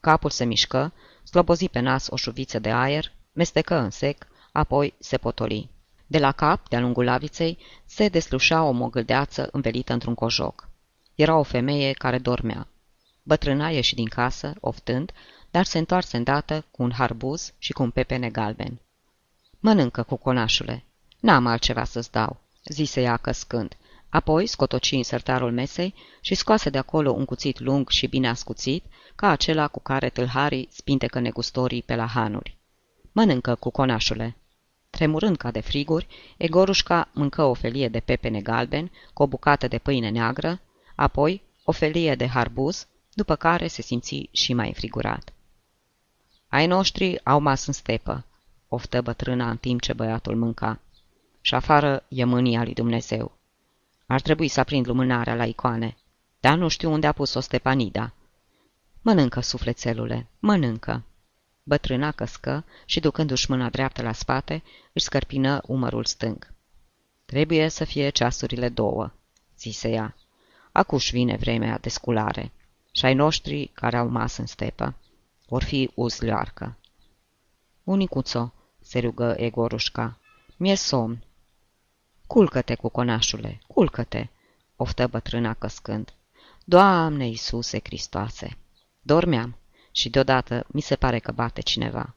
Capul 0.00 0.30
se 0.30 0.44
mișcă, 0.44 0.92
slobozi 1.24 1.68
pe 1.68 1.80
nas 1.80 2.08
o 2.10 2.16
șuviță 2.16 2.58
de 2.58 2.70
aer, 2.70 3.12
mestecă 3.32 3.74
în 3.74 3.90
sec, 3.90 4.26
apoi 4.52 4.94
se 4.98 5.18
potoli. 5.18 5.68
De 6.10 6.18
la 6.18 6.32
cap, 6.32 6.68
de-a 6.68 6.80
lungul 6.80 7.04
laviței, 7.04 7.58
se 7.84 8.08
deslușea 8.08 8.62
o 8.62 8.70
mogâldeață 8.70 9.48
învelită 9.52 9.92
într-un 9.92 10.14
cojoc. 10.14 10.68
Era 11.14 11.36
o 11.36 11.42
femeie 11.42 11.92
care 11.92 12.18
dormea. 12.18 12.66
Bătrâna 13.22 13.70
ieși 13.70 13.94
din 13.94 14.08
casă, 14.08 14.54
oftând, 14.60 15.12
dar 15.50 15.64
se 15.64 15.78
întoarse 15.78 16.16
îndată 16.16 16.64
cu 16.70 16.82
un 16.82 16.92
harbuz 16.92 17.52
și 17.58 17.72
cu 17.72 17.82
un 17.82 17.90
pepene 17.90 18.28
galben. 18.30 18.80
Mănâncă, 19.60 20.02
cu 20.02 20.16
conașule. 20.16 20.84
N-am 21.20 21.46
altceva 21.46 21.84
să-ți 21.84 22.10
dau," 22.10 22.40
zise 22.64 23.00
ea 23.00 23.16
căscând. 23.16 23.76
Apoi 24.08 24.46
scotoci 24.46 24.92
în 24.92 25.02
sertarul 25.02 25.52
mesei 25.52 25.94
și 26.20 26.34
scoase 26.34 26.70
de 26.70 26.78
acolo 26.78 27.10
un 27.10 27.24
cuțit 27.24 27.60
lung 27.60 27.88
și 27.88 28.06
bine 28.06 28.28
ascuțit, 28.28 28.84
ca 29.14 29.28
acela 29.28 29.68
cu 29.68 29.80
care 29.80 30.08
tâlharii 30.08 30.68
spintecă 30.70 31.18
negustorii 31.18 31.82
pe 31.82 31.94
la 31.94 32.06
hanuri. 32.06 32.56
Mănâncă, 33.12 33.54
cu 33.54 33.70
conașule. 33.70 34.36
Tremurând 34.90 35.36
ca 35.36 35.50
de 35.50 35.60
friguri, 35.60 36.06
Egorușca 36.36 37.08
mâncă 37.12 37.42
o 37.42 37.54
felie 37.54 37.88
de 37.88 38.00
pepene 38.00 38.40
galben 38.40 38.90
cu 39.12 39.22
o 39.22 39.26
bucată 39.26 39.68
de 39.68 39.78
pâine 39.78 40.08
neagră, 40.08 40.60
apoi 40.94 41.42
o 41.64 41.72
felie 41.72 42.14
de 42.14 42.26
harbuz, 42.26 42.86
după 43.12 43.36
care 43.36 43.66
se 43.66 43.82
simți 43.82 44.28
și 44.32 44.52
mai 44.52 44.74
frigurat. 44.74 45.32
Ai 46.48 46.66
noștri 46.66 47.24
au 47.24 47.40
mas 47.40 47.66
în 47.66 47.72
stepă, 47.72 48.24
oftă 48.68 49.00
bătrâna 49.00 49.50
în 49.50 49.56
timp 49.56 49.80
ce 49.80 49.92
băiatul 49.92 50.36
mânca. 50.36 50.80
Și 51.40 51.54
afară 51.54 52.04
e 52.08 52.24
mânia 52.24 52.62
lui 52.62 52.74
Dumnezeu. 52.74 53.32
Ar 54.06 54.20
trebui 54.20 54.48
să 54.48 54.60
aprind 54.60 54.86
lumânarea 54.86 55.34
la 55.34 55.44
icoane, 55.44 55.96
dar 56.40 56.56
nu 56.56 56.68
știu 56.68 56.92
unde 56.92 57.06
a 57.06 57.12
pus-o 57.12 57.40
Stepanida. 57.40 58.12
Mănâncă, 59.02 59.40
sufletelule, 59.40 60.26
mănâncă. 60.38 61.02
Bătrâna 61.68 62.12
căscă 62.12 62.64
și, 62.84 63.00
ducându-și 63.00 63.50
mâna 63.50 63.68
dreaptă 63.70 64.02
la 64.02 64.12
spate, 64.12 64.62
își 64.92 65.04
scărpină 65.04 65.60
umărul 65.66 66.04
stâng. 66.04 66.52
Trebuie 67.24 67.68
să 67.68 67.84
fie 67.84 68.08
ceasurile 68.08 68.68
două, 68.68 69.12
zise 69.58 69.88
ea. 69.88 70.16
Acuși 70.72 71.10
vine 71.12 71.36
vremea 71.36 71.78
de 71.78 71.88
sculare 71.88 72.52
și 72.92 73.04
ai 73.04 73.14
noștri 73.14 73.70
care 73.74 73.96
au 73.96 74.08
mas 74.08 74.36
în 74.36 74.46
stepă. 74.46 74.94
Vor 75.48 75.62
fi 75.62 75.90
uzleoarcă. 75.94 76.76
Unicuțo, 77.84 78.52
se 78.80 78.98
rugă 78.98 79.34
Egorușca, 79.38 80.18
mie 80.56 80.74
somn. 80.74 81.24
Culcă-te 82.26 82.74
cu 82.74 82.88
conașule, 82.88 83.60
culcă-te, 83.66 84.26
oftă 84.76 85.06
bătrâna 85.06 85.54
căscând. 85.54 86.14
Doamne 86.64 87.26
Iisuse 87.26 87.80
Hristoase! 87.84 88.56
Dormeam 89.02 89.58
și 89.98 90.08
deodată 90.08 90.64
mi 90.68 90.80
se 90.80 90.96
pare 90.96 91.18
că 91.18 91.32
bate 91.32 91.60
cineva. 91.60 92.14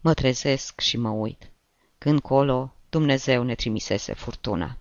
Mă 0.00 0.14
trezesc 0.14 0.80
și 0.80 0.96
mă 0.96 1.08
uit. 1.08 1.50
Când 1.98 2.20
colo, 2.20 2.74
Dumnezeu 2.90 3.42
ne 3.42 3.54
trimisese 3.54 4.14
furtuna. 4.14 4.76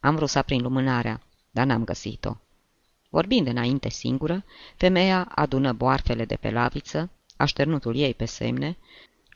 Am 0.00 0.14
vrut 0.14 0.28
să 0.28 0.38
aprind 0.38 0.62
lumânarea, 0.62 1.20
dar 1.50 1.66
n-am 1.66 1.84
găsit-o. 1.84 2.36
Vorbind 3.08 3.46
înainte 3.46 3.88
singură, 3.88 4.44
femeia 4.76 5.32
adună 5.34 5.72
boarfele 5.72 6.24
de 6.24 6.36
pe 6.36 6.50
laviță, 6.50 7.10
așternutul 7.36 7.96
ei 7.96 8.14
pe 8.14 8.24
semne, 8.24 8.76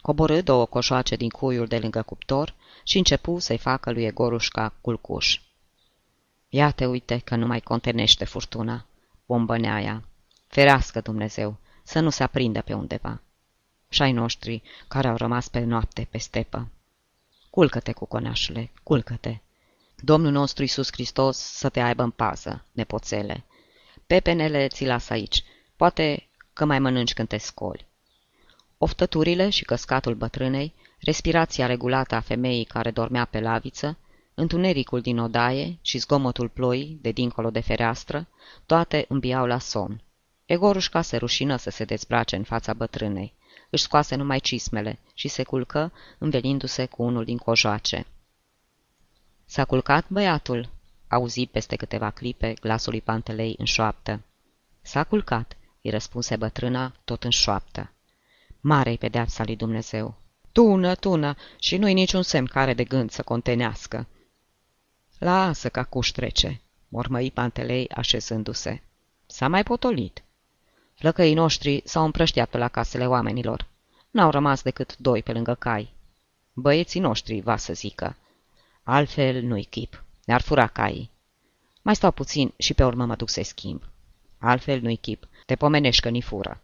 coborâ 0.02 0.40
două 0.40 0.66
coșoace 0.66 1.16
din 1.16 1.28
cuiul 1.28 1.66
de 1.66 1.78
lângă 1.78 2.02
cuptor 2.02 2.54
și 2.84 2.96
începu 2.96 3.38
să-i 3.38 3.58
facă 3.58 3.92
lui 3.92 4.04
Egorușca 4.04 4.74
culcuș. 4.80 5.40
Ia 6.48 6.70
te 6.70 6.86
uite 6.86 7.18
că 7.18 7.36
nu 7.36 7.46
mai 7.46 7.60
contenește 7.60 8.24
furtuna, 8.24 8.86
bombănea 9.26 9.80
ea. 9.80 10.02
Ferească 10.46 11.00
Dumnezeu, 11.00 11.60
să 11.92 12.00
nu 12.00 12.10
se 12.10 12.22
aprindă 12.22 12.62
pe 12.62 12.72
undeva. 12.74 13.20
Și 13.88 14.02
ai 14.02 14.12
noștri 14.12 14.62
care 14.88 15.08
au 15.08 15.16
rămas 15.16 15.48
pe 15.48 15.60
noapte 15.60 16.06
pe 16.10 16.18
stepă. 16.18 16.68
Culcă-te, 17.50 17.92
cuconașule, 17.92 18.70
culcă-te. 18.82 19.38
Domnul 19.96 20.32
nostru 20.32 20.62
Iisus 20.62 20.92
Hristos 20.92 21.36
să 21.36 21.68
te 21.68 21.80
aibă 21.80 22.02
în 22.02 22.10
pază, 22.10 22.64
nepoțele. 22.72 23.44
Pepenele 24.06 24.68
ți 24.68 24.84
las 24.84 25.08
aici, 25.08 25.44
poate 25.76 26.28
că 26.52 26.64
mai 26.64 26.78
mănânci 26.78 27.14
când 27.14 27.28
te 27.28 27.36
scoli. 27.36 27.86
Oftăturile 28.78 29.50
și 29.50 29.64
căscatul 29.64 30.14
bătrânei, 30.14 30.74
respirația 30.98 31.66
regulată 31.66 32.14
a 32.14 32.20
femeii 32.20 32.64
care 32.64 32.90
dormea 32.90 33.24
pe 33.24 33.40
laviță, 33.40 33.98
întunericul 34.34 35.00
din 35.00 35.18
odaie 35.18 35.78
și 35.82 35.98
zgomotul 35.98 36.48
ploii 36.48 36.98
de 37.00 37.10
dincolo 37.10 37.50
de 37.50 37.60
fereastră, 37.60 38.28
toate 38.66 39.04
îmbiau 39.08 39.46
la 39.46 39.58
somn. 39.58 40.02
Egorușca 40.46 41.02
se 41.02 41.16
rușină 41.16 41.56
să 41.56 41.70
se 41.70 41.84
dezbrace 41.84 42.36
în 42.36 42.44
fața 42.44 42.72
bătrânei. 42.72 43.34
Își 43.70 43.82
scoase 43.82 44.14
numai 44.14 44.40
cismele 44.40 44.98
și 45.14 45.28
se 45.28 45.42
culcă, 45.42 45.92
învelindu-se 46.18 46.86
cu 46.86 47.02
unul 47.02 47.24
din 47.24 47.38
cojoace. 47.38 48.06
S-a 49.44 49.64
culcat 49.64 50.04
băiatul?" 50.08 50.68
auzi 51.08 51.46
peste 51.46 51.76
câteva 51.76 52.10
clipe 52.10 52.54
glasul 52.60 52.92
lui 52.92 53.00
Pantelei 53.00 53.54
în 53.58 53.64
șoaptă. 53.64 54.20
S-a 54.82 55.04
culcat," 55.04 55.56
îi 55.82 55.90
răspunse 55.90 56.36
bătrâna, 56.36 56.94
tot 57.04 57.24
în 57.24 57.30
șoaptă. 57.30 57.92
Mare-i 58.60 58.98
pedeapsa 58.98 59.44
lui 59.44 59.56
Dumnezeu. 59.56 60.14
Tună, 60.52 60.94
tună, 60.94 61.36
și 61.58 61.76
nu-i 61.76 61.92
niciun 61.92 62.22
semn 62.22 62.46
care 62.46 62.74
de 62.74 62.84
gând 62.84 63.10
să 63.10 63.22
contenească. 63.22 64.06
Lasă 65.18 65.68
ca 65.68 65.84
cuș 65.84 66.08
trece, 66.08 66.60
mormăi 66.88 67.30
Pantelei 67.30 67.88
așezându-se. 67.88 68.82
S-a 69.26 69.48
mai 69.48 69.62
potolit. 69.62 70.22
Flăcăii 71.02 71.34
noștri 71.34 71.82
s-au 71.84 72.04
împrăștiat 72.04 72.48
pe 72.48 72.58
la 72.58 72.68
casele 72.68 73.06
oamenilor. 73.06 73.66
N-au 74.10 74.30
rămas 74.30 74.62
decât 74.62 74.96
doi 74.96 75.22
pe 75.22 75.32
lângă 75.32 75.54
cai. 75.54 75.92
Băieții 76.52 77.00
noștri, 77.00 77.40
va 77.40 77.56
să 77.56 77.72
zică. 77.72 78.16
Altfel 78.82 79.42
nu-i 79.42 79.64
chip. 79.64 80.02
Ne-ar 80.24 80.40
fura 80.40 80.66
caii. 80.66 81.10
Mai 81.82 81.96
stau 81.96 82.10
puțin 82.10 82.52
și 82.58 82.74
pe 82.74 82.84
urmă 82.84 83.04
mă 83.04 83.16
duc 83.16 83.28
să-i 83.28 83.44
schimb. 83.44 83.82
Altfel 84.38 84.80
nu-i 84.80 84.96
chip. 84.96 85.28
Te 85.46 85.54
pomenești 85.54 86.02
că 86.02 86.08
ni 86.08 86.20
fură. 86.20 86.60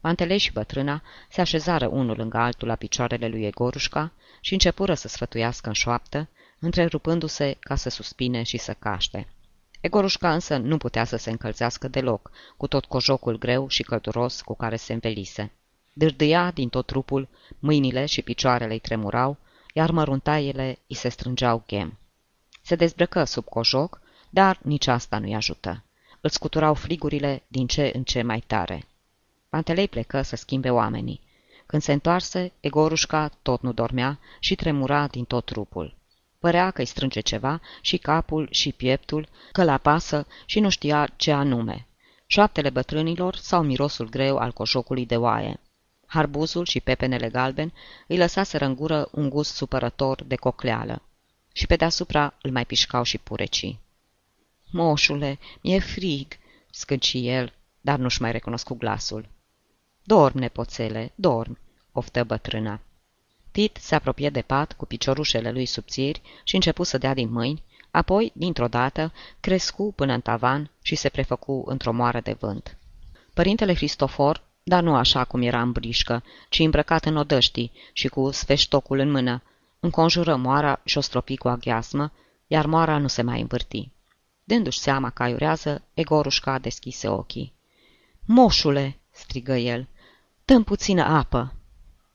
Pantelei 0.00 0.38
și 0.38 0.52
bătrâna 0.52 1.02
se 1.30 1.40
așezară 1.40 1.86
unul 1.86 2.16
lângă 2.16 2.36
altul 2.36 2.68
la 2.68 2.74
picioarele 2.74 3.28
lui 3.28 3.44
Egorușca 3.44 4.12
și 4.40 4.52
începură 4.52 4.94
să 4.94 5.08
sfătuiască 5.08 5.68
în 5.68 5.74
șoaptă, 5.74 6.28
întrerupându-se 6.58 7.56
ca 7.60 7.74
să 7.74 7.88
suspine 7.88 8.42
și 8.42 8.56
să 8.56 8.74
caște. 8.78 9.28
Egorușca 9.84 10.32
însă 10.32 10.56
nu 10.56 10.76
putea 10.76 11.04
să 11.04 11.16
se 11.16 11.30
încălzească 11.30 11.88
deloc, 11.88 12.30
cu 12.56 12.66
tot 12.66 12.84
cojocul 12.84 13.38
greu 13.38 13.68
și 13.68 13.82
călduros 13.82 14.40
cu 14.40 14.56
care 14.56 14.76
se 14.76 14.92
învelise. 14.92 15.52
Dârdâia 15.92 16.50
din 16.50 16.68
tot 16.68 16.86
trupul, 16.86 17.28
mâinile 17.58 18.06
și 18.06 18.22
picioarele 18.22 18.72
îi 18.72 18.78
tremurau, 18.78 19.36
iar 19.72 19.90
măruntaiele 19.90 20.78
îi 20.86 20.96
se 20.96 21.08
strângeau 21.08 21.62
ghem. 21.66 21.98
Se 22.62 22.74
dezbrăcă 22.74 23.24
sub 23.24 23.44
cojoc, 23.44 24.00
dar 24.30 24.58
nici 24.62 24.86
asta 24.86 25.18
nu-i 25.18 25.34
ajută. 25.34 25.82
Îl 26.20 26.30
scuturau 26.30 26.74
frigurile 26.74 27.42
din 27.48 27.66
ce 27.66 27.90
în 27.94 28.02
ce 28.02 28.22
mai 28.22 28.40
tare. 28.46 28.86
Pantelei 29.48 29.88
plecă 29.88 30.22
să 30.22 30.36
schimbe 30.36 30.70
oamenii. 30.70 31.20
Când 31.66 31.82
se 31.82 31.92
întoarse, 31.92 32.52
Egorușca 32.60 33.30
tot 33.42 33.62
nu 33.62 33.72
dormea 33.72 34.18
și 34.38 34.54
tremura 34.54 35.06
din 35.06 35.24
tot 35.24 35.44
trupul. 35.44 35.94
Părea 36.44 36.70
că 36.70 36.80
îi 36.80 36.86
strânge 36.86 37.20
ceva, 37.20 37.60
și 37.80 37.96
capul, 37.96 38.48
și 38.50 38.72
pieptul, 38.72 39.28
că 39.52 39.64
la 39.64 39.78
pasă 39.78 40.26
și 40.44 40.60
nu 40.60 40.68
știa 40.68 41.12
ce 41.16 41.32
anume. 41.32 41.86
Șoaptele 42.26 42.70
bătrânilor 42.70 43.36
sau 43.36 43.62
mirosul 43.62 44.08
greu 44.08 44.36
al 44.36 44.52
coșocului 44.52 45.06
de 45.06 45.16
oaie. 45.16 45.60
Harbuzul 46.06 46.64
și 46.64 46.80
pepenele 46.80 47.28
galben 47.28 47.72
îi 48.06 48.16
lăsaseră 48.16 48.64
în 48.64 48.74
gură 48.74 49.08
un 49.12 49.28
gust 49.28 49.54
supărător 49.54 50.22
de 50.22 50.36
cocleală. 50.36 51.02
Și 51.52 51.66
pe 51.66 51.76
deasupra 51.76 52.34
îl 52.42 52.50
mai 52.50 52.66
pișcau 52.66 53.02
și 53.02 53.18
purecii. 53.18 53.80
Moșule, 54.70 55.38
mi-e 55.60 55.78
frig!" 55.78 56.26
scâci 56.70 57.12
el, 57.14 57.52
dar 57.80 57.98
nu-și 57.98 58.20
mai 58.20 58.32
recunoscu 58.32 58.74
glasul. 58.74 59.28
Dorm, 60.02 60.38
nepoțele, 60.38 61.12
dorm!" 61.14 61.58
oftă 61.92 62.24
bătrâna. 62.24 62.80
Tit 63.54 63.76
se 63.80 63.94
apropie 63.94 64.30
de 64.30 64.42
pat 64.42 64.72
cu 64.72 64.86
piciorușele 64.86 65.50
lui 65.50 65.66
subțiri 65.66 66.22
și 66.44 66.54
începu 66.54 66.82
să 66.82 66.98
dea 66.98 67.14
din 67.14 67.32
mâini, 67.32 67.62
apoi, 67.90 68.32
dintr-o 68.34 68.68
dată, 68.68 69.12
crescu 69.40 69.92
până 69.96 70.12
în 70.12 70.20
tavan 70.20 70.70
și 70.82 70.94
se 70.94 71.08
prefăcu 71.08 71.62
într-o 71.66 71.92
moară 71.92 72.20
de 72.20 72.32
vânt. 72.32 72.76
Părintele 73.34 73.72
Cristofor, 73.72 74.42
dar 74.62 74.82
nu 74.82 74.94
așa 74.94 75.24
cum 75.24 75.42
era 75.42 75.62
în 75.62 75.72
brișcă, 75.72 76.22
ci 76.48 76.58
îmbrăcat 76.58 77.04
în 77.04 77.16
odăștii 77.16 77.72
și 77.92 78.08
cu 78.08 78.30
sfeștocul 78.30 78.98
în 78.98 79.10
mână, 79.10 79.42
înconjură 79.80 80.36
moara 80.36 80.80
și 80.84 80.98
o 80.98 81.00
stropi 81.00 81.36
cu 81.36 81.48
aghiasmă, 81.48 82.12
iar 82.46 82.66
moara 82.66 82.98
nu 82.98 83.08
se 83.08 83.22
mai 83.22 83.40
învârti. 83.40 83.88
Dându-și 84.44 84.78
seama 84.78 85.10
că 85.10 85.22
aiurează, 85.22 85.82
Egorușca 85.94 86.58
deschise 86.58 87.08
ochii. 87.08 87.52
Moșule!" 88.24 88.98
strigă 89.10 89.56
el. 89.56 89.86
Dăm 90.44 90.62
puțină 90.62 91.02
apă!" 91.02 91.54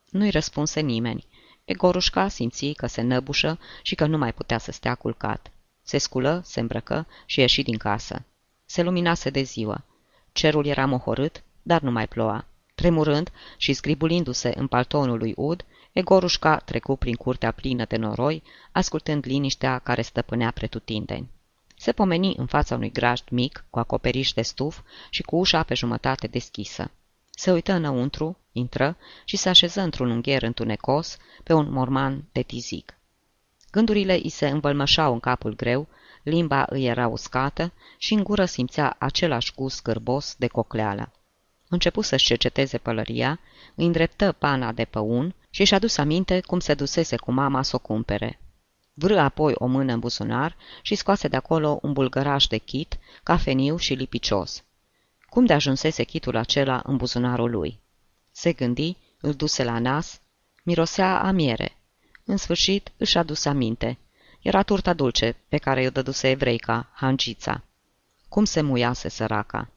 Nu-i 0.10 0.30
răspunse 0.30 0.80
nimeni. 0.80 1.28
Egorușca 1.70 2.28
simți 2.28 2.74
că 2.76 2.88
se 2.88 3.02
năbușă 3.02 3.60
și 3.82 3.96
că 3.96 4.06
nu 4.06 4.18
mai 4.18 4.34
putea 4.34 4.58
să 4.58 4.72
stea 4.72 4.96
culcat. 4.96 5.52
Se 5.84 5.98
sculă, 5.98 6.42
se 6.46 6.60
îmbrăcă 6.60 7.08
și 7.26 7.40
ieși 7.40 7.64
din 7.64 7.78
casă. 7.78 8.26
Se 8.66 8.84
luminase 8.84 9.30
de 9.30 9.42
ziua. 9.42 9.84
Cerul 10.32 10.66
era 10.66 10.86
mohorât, 10.86 11.44
dar 11.62 11.82
nu 11.82 11.92
mai 11.92 12.08
ploua. 12.08 12.46
Tremurând 12.76 13.32
și 13.58 13.74
scribulindu-se 13.74 14.54
în 14.58 14.68
paltonul 14.68 15.18
lui 15.18 15.34
Ud, 15.36 15.66
Egorușca 15.92 16.58
trecu 16.58 16.96
prin 16.96 17.16
curtea 17.16 17.52
plină 17.52 17.86
de 17.86 17.98
noroi, 17.98 18.44
ascultând 18.72 19.26
liniștea 19.28 19.80
care 19.80 20.02
stăpânea 20.02 20.52
pretutindeni. 20.52 21.30
Se 21.78 21.92
pomeni 21.92 22.36
în 22.38 22.46
fața 22.46 22.76
unui 22.76 22.92
grajd 22.92 23.24
mic, 23.30 23.66
cu 23.70 23.80
acoperiș 23.80 24.34
de 24.34 24.42
stuf 24.42 24.80
și 25.10 25.22
cu 25.22 25.36
ușa 25.36 25.64
pe 25.64 25.74
jumătate 25.74 26.28
deschisă. 26.28 26.92
Se 27.30 27.52
uită 27.52 27.74
înăuntru, 27.74 28.38
intră 28.60 28.98
și 29.26 29.38
se 29.38 29.50
așeză 29.50 29.82
într-un 29.82 30.10
ungher 30.10 30.42
întunecos 30.42 31.18
pe 31.44 31.54
un 31.54 31.72
morman 31.72 32.24
de 32.32 32.42
tizic. 32.42 32.94
Gândurile 33.72 34.14
îi 34.14 34.30
se 34.30 34.48
învălmășau 34.48 35.14
în 35.14 35.20
capul 35.20 35.56
greu, 35.56 35.88
limba 36.24 36.66
îi 36.70 36.86
era 36.86 37.08
uscată 37.08 37.72
și 37.98 38.14
în 38.14 38.24
gură 38.24 38.46
simțea 38.46 38.96
același 39.00 39.54
gust 39.56 39.76
scârbos 39.76 40.36
de 40.38 40.48
cocleală. 40.48 41.12
Începu 41.68 42.02
să-și 42.02 42.26
cerceteze 42.26 42.78
pălăria, 42.78 43.40
îi 43.76 43.86
îndreptă 43.86 44.32
pana 44.32 44.72
de 44.72 44.86
păun 44.86 45.36
și 45.50 45.64
și-a 45.64 45.80
dus 45.80 45.98
aminte 45.98 46.40
cum 46.40 46.60
se 46.60 46.74
dusese 46.74 47.16
cu 47.16 47.32
mama 47.32 47.62
să 47.62 47.76
o 47.76 47.80
cumpere. 47.80 48.40
Vră 48.94 49.20
apoi 49.20 49.54
o 49.56 49.66
mână 49.66 49.94
în 49.94 50.00
buzunar 50.00 50.56
și 50.82 50.96
scoase 50.96 51.28
de 51.28 51.36
acolo 51.36 51.80
un 51.82 51.94
bulgăraș 51.94 52.48
de 52.48 52.58
chit, 52.58 52.98
cafeniu 53.24 53.78
și 53.78 53.94
lipicios. 53.94 54.64
Cum 55.30 55.46
de 55.46 55.54
ajunsese 55.54 56.04
chitul 56.04 56.36
acela 56.36 56.82
în 56.86 56.98
buzunarul 56.98 57.50
lui? 57.50 57.80
Se 58.40 58.52
gândi, 58.52 58.98
îl 59.22 59.34
duse 59.34 59.64
la 59.64 59.80
nas, 59.80 60.22
mirosea 60.64 61.20
a 61.22 61.32
miere. 61.32 61.78
În 62.26 62.38
sfârșit 62.38 62.92
își 62.98 63.18
aduse 63.18 63.50
aminte. 63.50 63.98
Era 64.42 64.64
turta 64.64 64.94
dulce 64.94 65.36
pe 65.50 65.58
care 65.58 65.82
i-o 65.82 65.90
dăduse 65.90 66.30
evreica, 66.30 66.90
hangița. 66.94 67.64
Cum 68.30 68.44
se 68.44 68.62
muiase 68.62 69.10
săraca? 69.10 69.70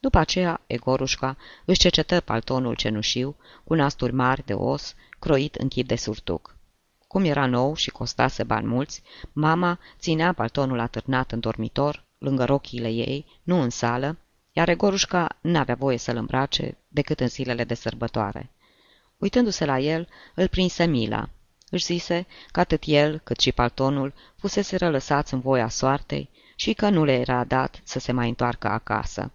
După 0.00 0.18
aceea, 0.18 0.60
Egorușca 0.66 1.36
își 1.64 1.78
cecetă 1.78 2.20
paltonul 2.20 2.74
cenușiu, 2.74 3.36
cu 3.64 3.74
nasturi 3.74 4.12
mari 4.12 4.44
de 4.44 4.54
os, 4.54 4.94
croit 5.18 5.54
în 5.54 5.68
chip 5.68 5.86
de 5.86 5.96
surtuc. 5.96 6.56
Cum 7.06 7.24
era 7.24 7.46
nou 7.46 7.74
și 7.74 7.90
costase 7.90 8.42
bani 8.42 8.66
mulți, 8.66 9.02
mama 9.32 9.78
ținea 9.98 10.32
paltonul 10.32 10.80
atârnat 10.80 11.32
în 11.32 11.40
dormitor, 11.40 12.04
lângă 12.18 12.44
rochiile 12.44 12.88
ei, 12.88 13.26
nu 13.42 13.60
în 13.60 13.70
sală, 13.70 14.16
iar 14.56 14.68
Egorușca 14.68 15.36
n-avea 15.40 15.74
voie 15.74 15.96
să-l 15.96 16.16
îmbrace 16.16 16.76
decât 16.88 17.20
în 17.20 17.28
zilele 17.28 17.64
de 17.64 17.74
sărbătoare. 17.74 18.50
Uitându-se 19.16 19.64
la 19.64 19.78
el, 19.78 20.08
îl 20.34 20.48
prinse 20.48 20.84
mila. 20.84 21.28
Își 21.70 21.84
zise 21.84 22.26
că 22.50 22.60
atât 22.60 22.82
el 22.86 23.18
cât 23.18 23.40
și 23.40 23.52
paltonul 23.52 24.14
fusese 24.36 24.76
rălăsați 24.76 25.34
în 25.34 25.40
voia 25.40 25.68
soartei 25.68 26.30
și 26.54 26.72
că 26.72 26.88
nu 26.88 27.04
le 27.04 27.12
era 27.12 27.44
dat 27.44 27.80
să 27.84 27.98
se 27.98 28.12
mai 28.12 28.28
întoarcă 28.28 28.68
acasă. 28.68 29.32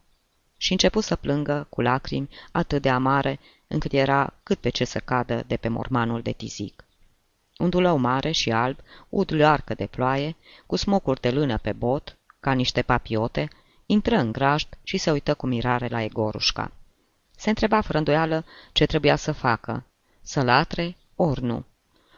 Și 0.57 0.71
începu 0.71 0.99
să 0.99 1.15
plângă 1.15 1.67
cu 1.69 1.81
lacrimi 1.81 2.29
atât 2.51 2.81
de 2.81 2.89
amare 2.89 3.39
încât 3.67 3.93
era 3.93 4.33
cât 4.43 4.57
pe 4.57 4.69
ce 4.69 4.85
să 4.85 4.99
cadă 4.99 5.43
de 5.47 5.57
pe 5.57 5.67
mormanul 5.67 6.21
de 6.21 6.31
tizic. 6.31 6.83
Un 7.57 7.69
dulău 7.69 7.97
mare 7.97 8.31
și 8.31 8.51
alb, 8.51 8.77
ud 9.09 9.31
learcă 9.33 9.73
de 9.73 9.85
ploaie, 9.85 10.35
cu 10.65 10.75
smocuri 10.75 11.21
de 11.21 11.31
lână 11.31 11.57
pe 11.57 11.71
bot, 11.71 12.17
ca 12.39 12.51
niște 12.51 12.81
papiote, 12.81 13.49
intră 13.91 14.15
în 14.15 14.31
grajd 14.31 14.67
și 14.83 14.97
se 14.97 15.11
uită 15.11 15.33
cu 15.33 15.47
mirare 15.47 15.87
la 15.87 16.01
Egorușca. 16.01 16.71
Se 17.35 17.49
întreba 17.49 17.81
fără 17.81 17.97
îndoială 17.97 18.45
ce 18.71 18.85
trebuia 18.85 19.15
să 19.15 19.31
facă, 19.31 19.85
să 20.21 20.43
latre 20.43 20.97
ori 21.15 21.43
nu. 21.43 21.65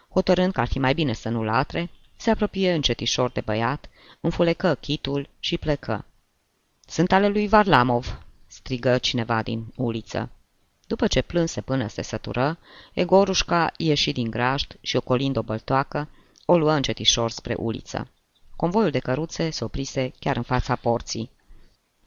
Hotărând 0.09 0.53
că 0.53 0.59
ar 0.59 0.67
fi 0.67 0.79
mai 0.79 0.93
bine 0.93 1.13
să 1.13 1.29
nu 1.29 1.43
latre, 1.43 1.89
se 2.17 2.29
apropie 2.29 2.73
încetișor 2.73 3.29
de 3.29 3.41
băiat, 3.41 3.89
înfulecă 4.19 4.75
chitul 4.75 5.29
și 5.39 5.57
plecă. 5.57 6.05
Sunt 6.85 7.11
ale 7.11 7.27
lui 7.27 7.47
Varlamov!" 7.47 8.19
strigă 8.47 8.97
cineva 8.97 9.41
din 9.41 9.73
uliță. 9.75 10.29
După 10.87 11.07
ce 11.07 11.21
plânse 11.21 11.61
până 11.61 11.87
se 11.87 12.01
sătură, 12.01 12.57
Egorușca 12.93 13.71
ieși 13.77 14.11
din 14.11 14.29
grajd 14.29 14.77
și, 14.81 14.95
ocolind 14.95 15.37
o 15.37 15.41
băltoacă, 15.41 16.09
o 16.45 16.57
luă 16.57 16.71
încetișor 16.71 17.31
spre 17.31 17.55
uliță. 17.57 18.07
Convoiul 18.55 18.91
de 18.91 18.99
căruțe 18.99 19.49
se 19.49 19.63
oprise 19.63 20.11
chiar 20.19 20.35
în 20.35 20.43
fața 20.43 20.75
porții. 20.75 21.31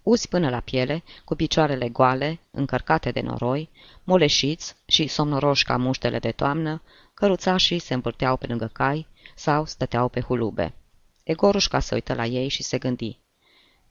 Uzi 0.05 0.29
până 0.29 0.51
la 0.51 0.61
piele, 0.61 1.03
cu 1.25 1.35
picioarele 1.35 1.89
goale, 1.89 2.41
încărcate 2.51 3.11
de 3.11 3.21
noroi, 3.21 3.71
moleșiți 4.05 4.75
și 4.87 5.07
somnoroși 5.07 5.65
ca 5.65 5.77
muștele 5.77 6.19
de 6.19 6.33
toamnă, 6.33 6.83
căruțașii 7.15 7.79
se 7.79 7.95
împărteau 7.95 8.37
pe 8.37 8.47
lângă 8.47 8.71
cai 8.73 9.07
sau 9.35 9.65
stăteau 9.65 10.09
pe 10.09 10.21
hulube. 10.21 10.75
Egorușca 11.23 11.81
se 11.81 11.95
uită 11.95 12.15
la 12.15 12.25
ei 12.25 12.49
și 12.49 12.63
se 12.63 12.79
gândi. 12.79 13.19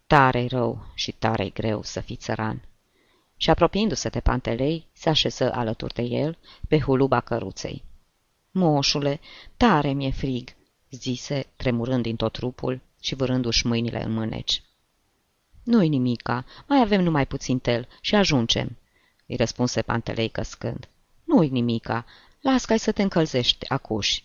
Tare-i 0.07 0.47
rău 0.47 0.85
și 0.93 1.11
tare-i 1.11 1.53
greu 1.53 1.83
să 1.83 1.99
fii 1.99 2.15
țăran 2.15 2.61
și 3.43 3.49
apropiindu-se 3.49 4.09
de 4.09 4.19
Pantelei, 4.19 4.87
se 4.93 5.09
așeză 5.09 5.53
alături 5.53 5.93
de 5.93 6.01
el 6.01 6.37
pe 6.67 6.79
huluba 6.79 7.19
căruței. 7.19 7.83
Moșule, 8.51 9.19
tare 9.57 9.93
mi-e 9.93 10.11
frig!" 10.11 10.49
zise, 10.89 11.45
tremurând 11.55 12.03
din 12.03 12.15
tot 12.15 12.31
trupul 12.31 12.81
și 12.99 13.15
vârându-și 13.15 13.67
mâinile 13.67 14.03
în 14.03 14.11
mâneci. 14.11 14.63
Nu-i 15.63 15.87
nimica, 15.87 16.45
mai 16.67 16.81
avem 16.81 17.03
numai 17.03 17.27
puțin 17.27 17.59
tel 17.59 17.87
și 18.01 18.15
ajungem," 18.15 18.77
îi 19.25 19.35
răspunse 19.35 19.81
Pantelei 19.81 20.29
căscând. 20.29 20.87
Nu-i 21.23 21.49
nimica, 21.49 22.05
las 22.41 22.65
ca 22.65 22.77
să 22.77 22.91
te 22.91 23.01
încălzești 23.01 23.69
acuși." 23.69 24.23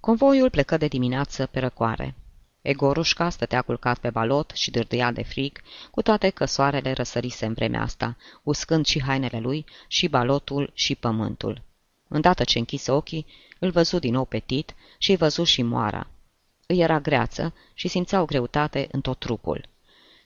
Convoiul 0.00 0.50
plecă 0.50 0.76
de 0.76 0.86
dimineață 0.86 1.46
pe 1.46 1.58
răcoare. 1.58 2.14
Egorușca 2.62 3.28
stătea 3.28 3.62
culcat 3.62 3.98
pe 3.98 4.10
balot 4.10 4.50
și 4.54 4.70
dârdâia 4.70 5.12
de 5.12 5.22
frig, 5.22 5.60
cu 5.90 6.02
toate 6.02 6.30
că 6.30 6.44
soarele 6.44 6.92
răsărise 6.92 7.46
în 7.46 7.52
vremea 7.52 7.82
asta, 7.82 8.16
uscând 8.42 8.86
și 8.86 9.02
hainele 9.02 9.40
lui, 9.40 9.64
și 9.86 10.08
balotul, 10.08 10.70
și 10.74 10.94
pământul. 10.94 11.62
Îndată 12.08 12.44
ce 12.44 12.58
închise 12.58 12.90
ochii, 12.92 13.26
îl 13.58 13.70
văzu 13.70 13.98
din 13.98 14.12
nou 14.12 14.24
petit 14.24 14.74
și 14.98 15.10
îi 15.10 15.16
văzu 15.16 15.44
și 15.44 15.62
moara. 15.62 16.06
Îi 16.66 16.78
era 16.78 17.00
greață 17.00 17.54
și 17.74 17.88
simțea 17.88 18.20
o 18.20 18.24
greutate 18.24 18.88
în 18.90 19.00
tot 19.00 19.18
trupul. 19.18 19.68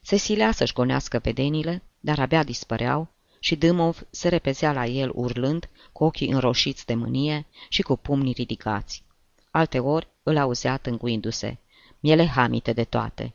Se 0.05 0.17
silea 0.17 0.53
să-și 0.53 0.73
gonească 0.73 1.19
vedenile, 1.19 1.83
dar 2.01 2.19
abia 2.19 2.43
dispăreau 2.43 3.09
și 3.38 3.57
Dâmov 3.57 4.07
se 4.11 4.29
repezea 4.29 4.73
la 4.73 4.87
el 4.87 5.11
urlând, 5.15 5.69
cu 5.93 6.05
ochii 6.05 6.31
înroșiți 6.31 6.87
de 6.87 6.95
mânie 6.95 7.47
și 7.69 7.83
cu 7.83 7.97
pumnii 7.97 8.33
ridicați. 8.33 9.05
Alte 9.51 9.79
ori 9.79 10.09
îl 10.23 10.37
auzea 10.37 10.77
tânguindu-se 10.77 11.59
miele 12.01 12.27
hamite 12.27 12.73
de 12.73 12.85
toate. 12.85 13.35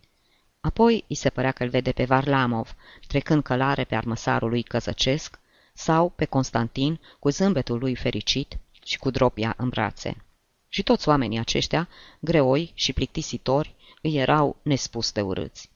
Apoi 0.60 1.06
îi 1.08 1.16
se 1.16 1.30
părea 1.30 1.52
că 1.52 1.64
îl 1.64 1.70
vede 1.70 1.92
pe 1.92 2.06
Varlamov, 2.06 2.76
trecând 3.08 3.44
călare 3.44 3.84
pe 3.84 3.96
armăsarul 3.96 4.50
lui 4.50 4.64
căzăcesc, 4.64 5.40
sau 5.74 6.10
pe 6.10 6.26
Constantin 6.26 7.00
cu 7.20 7.30
zâmbetul 7.30 7.80
lui 7.80 7.96
fericit 7.96 8.58
și 8.86 8.98
cu 8.98 9.10
dropia 9.10 9.54
în 9.58 9.70
brațe. 9.70 10.26
Și 10.68 10.84
toți 10.84 11.08
oamenii 11.08 11.40
aceștia, 11.40 11.88
greoi 12.20 12.72
și 12.74 12.94
plictisitori, 12.94 13.76
îi 14.02 14.16
erau 14.16 14.56
nespus 14.62 15.12
de 15.12 15.22
urâți. 15.22 15.70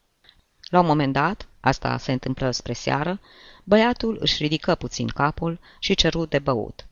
La 0.71 0.79
un 0.79 0.85
moment 0.85 1.13
dat, 1.13 1.47
asta 1.59 1.97
se 1.97 2.11
întâmplă 2.11 2.51
spre 2.51 2.73
seară, 2.73 3.19
băiatul 3.63 4.17
își 4.19 4.43
ridică 4.43 4.75
puțin 4.75 5.07
capul 5.07 5.59
și 5.79 5.95
ceru 5.95 6.25
de 6.25 6.39
băut. 6.39 6.85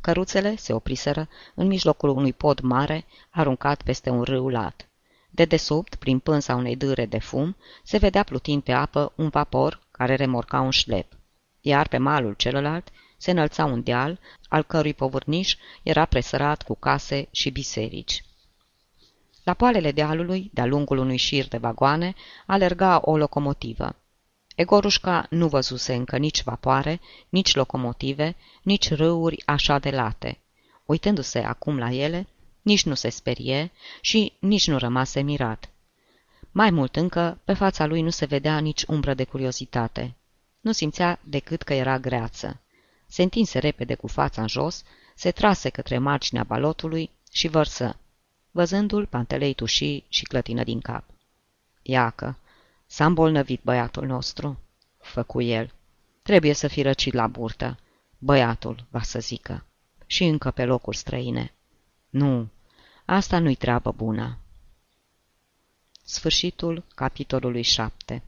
Căruțele 0.00 0.56
se 0.56 0.72
opriseră 0.72 1.28
în 1.54 1.66
mijlocul 1.66 2.08
unui 2.08 2.32
pod 2.32 2.60
mare, 2.60 3.04
aruncat 3.30 3.82
peste 3.82 4.10
un 4.10 4.22
râu 4.22 4.48
lat. 4.48 4.88
De 5.30 5.44
desubt, 5.44 5.94
prin 5.94 6.18
pânza 6.18 6.54
unei 6.54 6.76
dâre 6.76 7.06
de 7.06 7.18
fum, 7.18 7.56
se 7.82 7.96
vedea 7.96 8.22
plutind 8.22 8.62
pe 8.62 8.72
apă 8.72 9.12
un 9.16 9.28
vapor 9.28 9.80
care 9.90 10.14
remorca 10.14 10.60
un 10.60 10.70
șlep. 10.70 11.12
Iar 11.60 11.88
pe 11.88 11.98
malul 11.98 12.34
celălalt 12.34 12.88
se 13.16 13.30
înălța 13.30 13.64
un 13.64 13.82
deal, 13.82 14.20
al 14.48 14.62
cărui 14.62 14.94
povârniș 14.94 15.56
era 15.82 16.04
presărat 16.04 16.62
cu 16.62 16.74
case 16.74 17.28
și 17.30 17.50
biserici. 17.50 18.24
La 19.42 19.54
poalele 19.54 19.92
dealului, 19.92 20.50
de-a 20.54 20.64
lungul 20.64 20.98
unui 20.98 21.16
șir 21.16 21.48
de 21.48 21.56
vagoane, 21.56 22.14
alerga 22.46 23.00
o 23.04 23.16
locomotivă. 23.16 23.96
Egorușca 24.54 25.26
nu 25.30 25.48
văzuse 25.48 25.94
încă 25.94 26.16
nici 26.16 26.42
vapoare, 26.42 27.00
nici 27.28 27.54
locomotive, 27.54 28.36
nici 28.62 28.92
râuri 28.92 29.42
așa 29.46 29.78
de 29.78 29.90
late. 29.90 30.38
Uitându-se 30.84 31.38
acum 31.38 31.78
la 31.78 31.90
ele, 31.90 32.26
nici 32.62 32.84
nu 32.84 32.94
se 32.94 33.08
sperie 33.08 33.70
și 34.00 34.32
nici 34.38 34.68
nu 34.68 34.78
rămase 34.78 35.20
mirat. 35.20 35.70
Mai 36.50 36.70
mult 36.70 36.96
încă, 36.96 37.38
pe 37.44 37.52
fața 37.52 37.86
lui 37.86 38.02
nu 38.02 38.10
se 38.10 38.24
vedea 38.24 38.58
nici 38.58 38.82
umbră 38.82 39.14
de 39.14 39.24
curiozitate. 39.24 40.14
Nu 40.60 40.72
simțea 40.72 41.18
decât 41.22 41.62
că 41.62 41.74
era 41.74 41.98
greață. 41.98 42.60
Se 43.06 43.22
întinse 43.22 43.58
repede 43.58 43.94
cu 43.94 44.06
fața 44.06 44.42
în 44.42 44.48
jos, 44.48 44.82
se 45.14 45.30
trase 45.30 45.68
către 45.68 45.98
marginea 45.98 46.44
balotului 46.44 47.10
și 47.30 47.48
vărsă. 47.48 47.96
Văzându-l, 48.54 49.06
pantelei 49.06 49.54
tuși 49.54 50.04
și 50.08 50.24
clătină 50.24 50.64
din 50.64 50.80
cap. 50.80 51.04
Iacă, 51.82 52.38
s-a 52.86 53.06
îmbolnăvit 53.06 53.62
băiatul 53.62 54.06
nostru, 54.06 54.60
făcu 54.98 55.40
el. 55.40 55.72
Trebuie 56.22 56.52
să 56.52 56.68
fi 56.68 56.82
răcit 56.82 57.12
la 57.12 57.26
burtă. 57.26 57.78
Băiatul, 58.18 58.86
va 58.90 59.02
să 59.02 59.18
zică. 59.18 59.66
Și 60.06 60.24
încă 60.24 60.50
pe 60.50 60.64
locuri 60.64 60.96
străine. 60.96 61.54
Nu, 62.10 62.48
asta 63.04 63.38
nu-i 63.38 63.54
treabă 63.54 63.92
bună. 63.92 64.38
Sfârșitul 66.04 66.84
capitolului 66.94 67.62
7 67.62 68.22